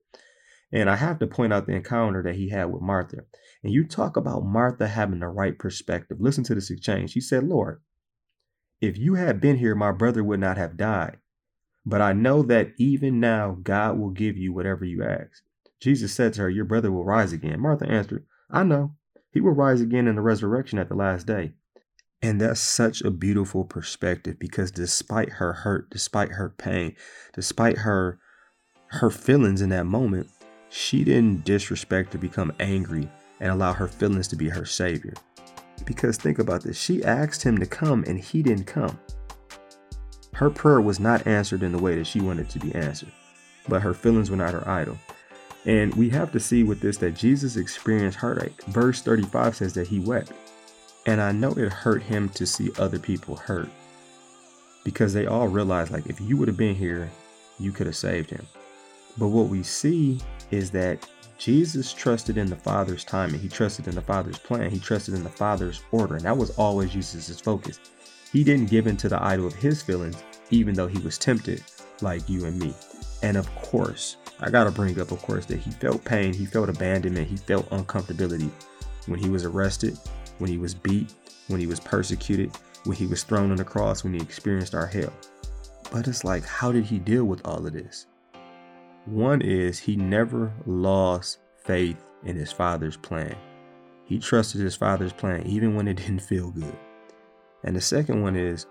And 0.74 0.90
I 0.90 0.96
have 0.96 1.20
to 1.20 1.28
point 1.28 1.54
out 1.54 1.68
the 1.68 1.76
encounter 1.76 2.24
that 2.24 2.36
he 2.36 2.50
had 2.50 2.74
with 2.74 2.82
Martha. 2.82 3.20
And 3.64 3.72
you 3.72 3.86
talk 3.86 4.18
about 4.18 4.44
Martha 4.44 4.88
having 4.88 5.20
the 5.20 5.28
right 5.28 5.58
perspective. 5.58 6.18
Listen 6.20 6.44
to 6.46 6.56
this 6.56 6.72
exchange. 6.72 7.12
She 7.12 7.22
said, 7.22 7.44
Lord, 7.44 7.82
if 8.82 8.98
you 8.98 9.14
had 9.14 9.40
been 9.40 9.58
here, 9.58 9.76
my 9.76 9.92
brother 9.92 10.24
would 10.24 10.40
not 10.40 10.58
have 10.58 10.76
died. 10.76 11.18
But 11.86 12.02
I 12.02 12.14
know 12.14 12.42
that 12.44 12.72
even 12.78 13.20
now, 13.20 13.58
God 13.62 14.00
will 14.00 14.10
give 14.10 14.36
you 14.36 14.52
whatever 14.52 14.84
you 14.84 15.04
ask. 15.04 15.44
Jesus 15.80 16.12
said 16.14 16.34
to 16.34 16.42
her, 16.42 16.50
Your 16.50 16.66
brother 16.66 16.92
will 16.92 17.06
rise 17.06 17.34
again. 17.34 17.60
Martha 17.60 17.88
answered, 17.88 18.26
I 18.50 18.64
know. 18.64 18.96
He 19.32 19.42
will 19.42 19.52
rise 19.52 19.80
again 19.80 20.08
in 20.08 20.16
the 20.16 20.22
resurrection 20.22 20.80
at 20.80 20.90
the 20.90 20.96
last 20.96 21.28
day. 21.28 21.54
And 22.22 22.42
that's 22.42 22.62
such 22.62 23.02
a 23.02 23.12
beautiful 23.12 23.64
perspective 23.64 24.40
because 24.40 24.72
despite 24.72 25.30
her 25.34 25.54
hurt, 25.54 25.90
despite 25.90 26.32
her 26.32 26.50
pain, 26.50 26.96
despite 27.34 27.80
her 27.80 28.20
her 28.88 29.10
feelings 29.10 29.62
in 29.62 29.70
that 29.70 29.86
moment, 29.86 30.28
she 30.74 31.04
didn't 31.04 31.46
disrespect 31.46 32.16
or 32.16 32.18
become 32.18 32.52
angry 32.60 33.08
and 33.40 33.52
allow 33.52 33.72
her 33.72 33.88
feelings 33.88 34.28
to 34.28 34.36
be 34.36 34.50
her 34.50 34.66
savior. 34.66 35.14
Because 35.86 36.18
think 36.18 36.40
about 36.40 36.64
this, 36.64 36.82
she 36.82 37.04
asked 37.04 37.44
him 37.44 37.60
to 37.60 37.68
come 37.68 38.04
and 38.08 38.20
he 38.20 38.42
didn't 38.42 38.66
come. 38.66 39.00
Her 40.34 40.50
prayer 40.50 40.82
was 40.82 41.00
not 41.00 41.28
answered 41.28 41.62
in 41.62 41.72
the 41.72 41.82
way 41.82 41.96
that 41.96 42.08
she 42.08 42.22
wanted 42.22 42.50
to 42.50 42.60
be 42.60 42.74
answered, 42.74 43.12
but 43.70 43.84
her 43.84 43.94
feelings 43.94 44.32
were 44.32 44.38
not 44.38 44.54
her 44.54 44.68
idol. 44.68 44.98
And 45.66 45.94
we 45.94 46.10
have 46.10 46.32
to 46.32 46.40
see 46.40 46.64
with 46.64 46.82
this 46.82 46.98
that 46.98 47.12
Jesus 47.12 47.56
experienced 47.56 48.18
heartache. 48.18 48.64
Verse 48.64 49.00
35 49.04 49.56
says 49.56 49.74
that 49.74 49.88
he 49.88 50.00
wept. 50.00 50.32
And 51.06 51.22
I 51.22 51.34
know 51.34 51.52
it 51.52 51.72
hurt 51.72 52.02
him 52.02 52.30
to 52.30 52.48
see 52.48 52.72
other 52.80 52.98
people 52.98 53.36
hurt 53.36 53.70
because 54.84 55.14
they 55.14 55.28
all 55.28 55.48
realized, 55.48 55.92
like, 55.92 56.08
if 56.08 56.20
you 56.20 56.36
would 56.38 56.48
have 56.48 56.58
been 56.58 56.76
here, 56.76 57.12
you 57.60 57.72
could 57.72 57.86
have 57.86 57.96
saved 57.96 58.32
him. 58.32 58.46
But 59.18 59.28
what 59.28 59.48
we 59.48 59.62
see 59.64 60.20
is 60.54 60.70
that 60.72 61.10
Jesus 61.40 61.92
trusted 61.92 62.38
in 62.38 62.48
the 62.48 62.56
Father's 62.56 63.04
timing. 63.04 63.40
He 63.40 63.50
trusted 63.50 63.88
in 63.88 63.96
the 63.96 64.02
Father's 64.02 64.38
plan. 64.38 64.70
He 64.70 64.80
trusted 64.80 65.16
in 65.16 65.24
the 65.24 65.30
Father's 65.30 65.82
order. 65.92 66.16
And 66.16 66.26
that 66.26 66.38
was 66.38 66.52
always 66.52 66.92
Jesus' 66.92 67.40
focus. 67.40 67.80
He 68.32 68.44
didn't 68.44 68.70
give 68.70 68.88
in 68.88 68.96
to 68.98 69.10
the 69.10 69.22
idol 69.22 69.48
of 69.48 69.56
his 69.56 69.82
feelings, 69.82 70.24
even 70.52 70.76
though 70.76 70.88
he 70.88 71.00
was 71.00 71.18
tempted 71.18 71.64
like 72.02 72.30
you 72.30 72.46
and 72.46 72.58
me. 72.60 72.74
And 73.24 73.36
of 73.36 73.54
course, 73.56 74.18
I 74.40 74.50
got 74.52 74.66
to 74.66 74.72
bring 74.72 75.00
up, 75.00 75.12
of 75.12 75.22
course, 75.22 75.46
that 75.48 75.60
he 75.60 75.72
felt 75.72 76.06
pain, 76.06 76.34
he 76.34 76.46
felt 76.46 76.70
abandonment, 76.70 77.28
he 77.28 77.38
felt 77.38 77.70
uncomfortability 77.70 78.52
when 79.08 79.20
he 79.20 79.30
was 79.30 79.46
arrested, 79.46 79.98
when 80.38 80.50
he 80.50 80.58
was 80.58 80.74
beat, 80.74 81.14
when 81.48 81.60
he 81.60 81.68
was 81.68 81.80
persecuted, 81.80 82.52
when 82.86 82.96
he 82.96 83.08
was 83.08 83.24
thrown 83.24 83.52
on 83.52 83.58
the 83.58 83.64
cross, 83.64 84.04
when 84.04 84.14
he 84.14 84.22
experienced 84.22 84.76
our 84.76 84.88
hell. 84.88 85.14
But 85.92 86.08
it's 86.08 86.24
like, 86.24 86.44
how 86.46 86.72
did 86.72 86.86
he 86.86 87.00
deal 87.00 87.26
with 87.26 87.46
all 87.46 87.66
of 87.66 87.74
this? 87.74 88.08
One 89.06 89.42
is 89.42 89.80
he 89.80 89.96
never 89.96 90.54
lost 90.66 91.40
faith 91.58 92.02
in 92.24 92.36
his 92.36 92.52
father's 92.52 92.96
plan. 92.96 93.36
He 94.06 94.20
trusted 94.20 94.62
his 94.62 94.76
father's 94.76 95.14
plan 95.14 95.46
even 95.46 95.76
when 95.76 95.88
it 95.88 95.98
didn't 95.98 96.22
feel 96.22 96.52
good. 96.52 96.78
And 97.64 97.76
the 97.76 97.82
second 97.82 98.22
one 98.22 98.36
is 98.36 98.66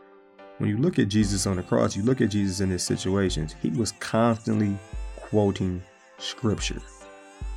when 0.58 0.70
you 0.70 0.76
look 0.76 0.98
at 0.98 1.08
Jesus 1.08 1.46
on 1.46 1.56
the 1.56 1.62
cross, 1.62 1.96
you 1.96 2.02
look 2.02 2.20
at 2.20 2.30
Jesus 2.30 2.60
in 2.60 2.70
his 2.70 2.82
situations, 2.82 3.54
he 3.60 3.70
was 3.70 3.92
constantly 3.92 4.78
quoting 5.16 5.82
scripture. 6.18 6.80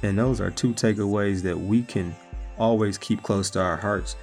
And 0.04 0.18
those 0.18 0.42
are 0.42 0.52
two 0.52 0.74
takeaways 0.74 1.42
that 1.44 1.60
we 1.60 1.84
can 1.84 2.16
always 2.58 2.98
keep 2.98 3.22
close 3.24 3.50
to 3.52 3.62
our 3.62 3.78
hearts 3.78 4.16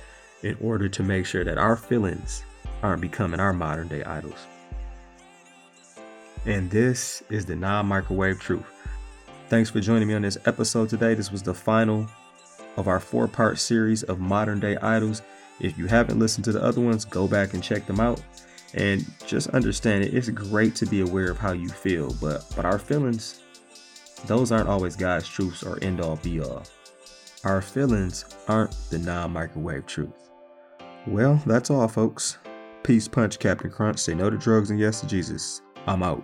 in 0.43 0.57
order 0.61 0.89
to 0.89 1.03
make 1.03 1.27
sure 1.27 1.45
that 1.45 1.59
our 1.59 1.77
feelings 1.77 2.43
aren't 2.83 3.03
becoming 3.03 3.41
our 3.41 3.53
modern 3.53 3.89
day 3.89 4.03
idols. 4.05 4.47
And 6.45 6.71
this 6.71 7.23
is 7.31 7.47
the 7.47 7.57
non 7.57 7.87
microwave 7.87 8.41
truth. 8.41 8.67
Thanks 9.49 9.71
for 9.71 9.81
joining 9.81 10.09
me 10.09 10.15
on 10.15 10.23
this 10.23 10.39
episode 10.47 10.89
today. 10.89 11.15
This 11.15 11.31
was 11.31 11.43
the 11.43 11.55
final 11.55 12.07
of 12.77 12.89
our 12.89 13.01
four 13.01 13.29
part 13.29 13.59
series 13.59 14.03
of 14.03 14.19
modern 14.19 14.61
day 14.61 14.77
idols. 14.79 15.23
If 15.61 15.79
you 15.79 15.87
haven't 15.87 16.19
listened 16.19 16.45
to 16.47 16.53
the 16.53 16.63
other 16.63 16.81
ones, 16.81 17.05
go 17.05 17.29
back 17.29 17.55
and 17.55 17.63
check 17.63 17.87
them 17.87 18.01
out. 18.01 18.21
And 18.75 19.05
just 19.27 19.51
understand 19.51 20.03
it, 20.03 20.15
it's 20.15 20.31
great 20.31 20.75
to 20.77 20.87
be 20.87 21.03
aware 21.03 21.31
of 21.31 21.39
how 21.39 21.53
you 21.53 21.69
feel, 21.69 22.15
but 22.21 22.45
but 22.57 22.65
our 22.65 22.79
feelings 22.79 23.43
those 24.27 24.53
aren't 24.53 24.69
always 24.69 24.95
God's 24.95 25.29
truths 25.29 25.63
or 25.65 25.83
end 25.83 26.01
all 26.01 26.17
be 26.17 26.41
all. 26.41 26.63
Our 27.45 27.61
feelings 27.61 28.25
aren't 28.49 28.75
the 28.91 28.99
non 28.99 29.33
microwave 29.33 29.87
truth. 29.87 30.31
Well, 31.07 31.43
that's 31.45 31.71
all, 31.71 31.89
folks. 31.89 32.39
Peace, 32.85 33.09
punch, 33.09 33.39
Captain 33.39 33.71
Crunch. 33.71 33.99
Say 33.99 34.15
no 34.15 34.31
to 34.31 34.37
drugs 34.37 34.71
and 34.71 34.79
yes 34.79 35.01
to 35.01 35.07
Jesus. 35.07 35.61
I'm 35.87 36.03
out. 36.03 36.23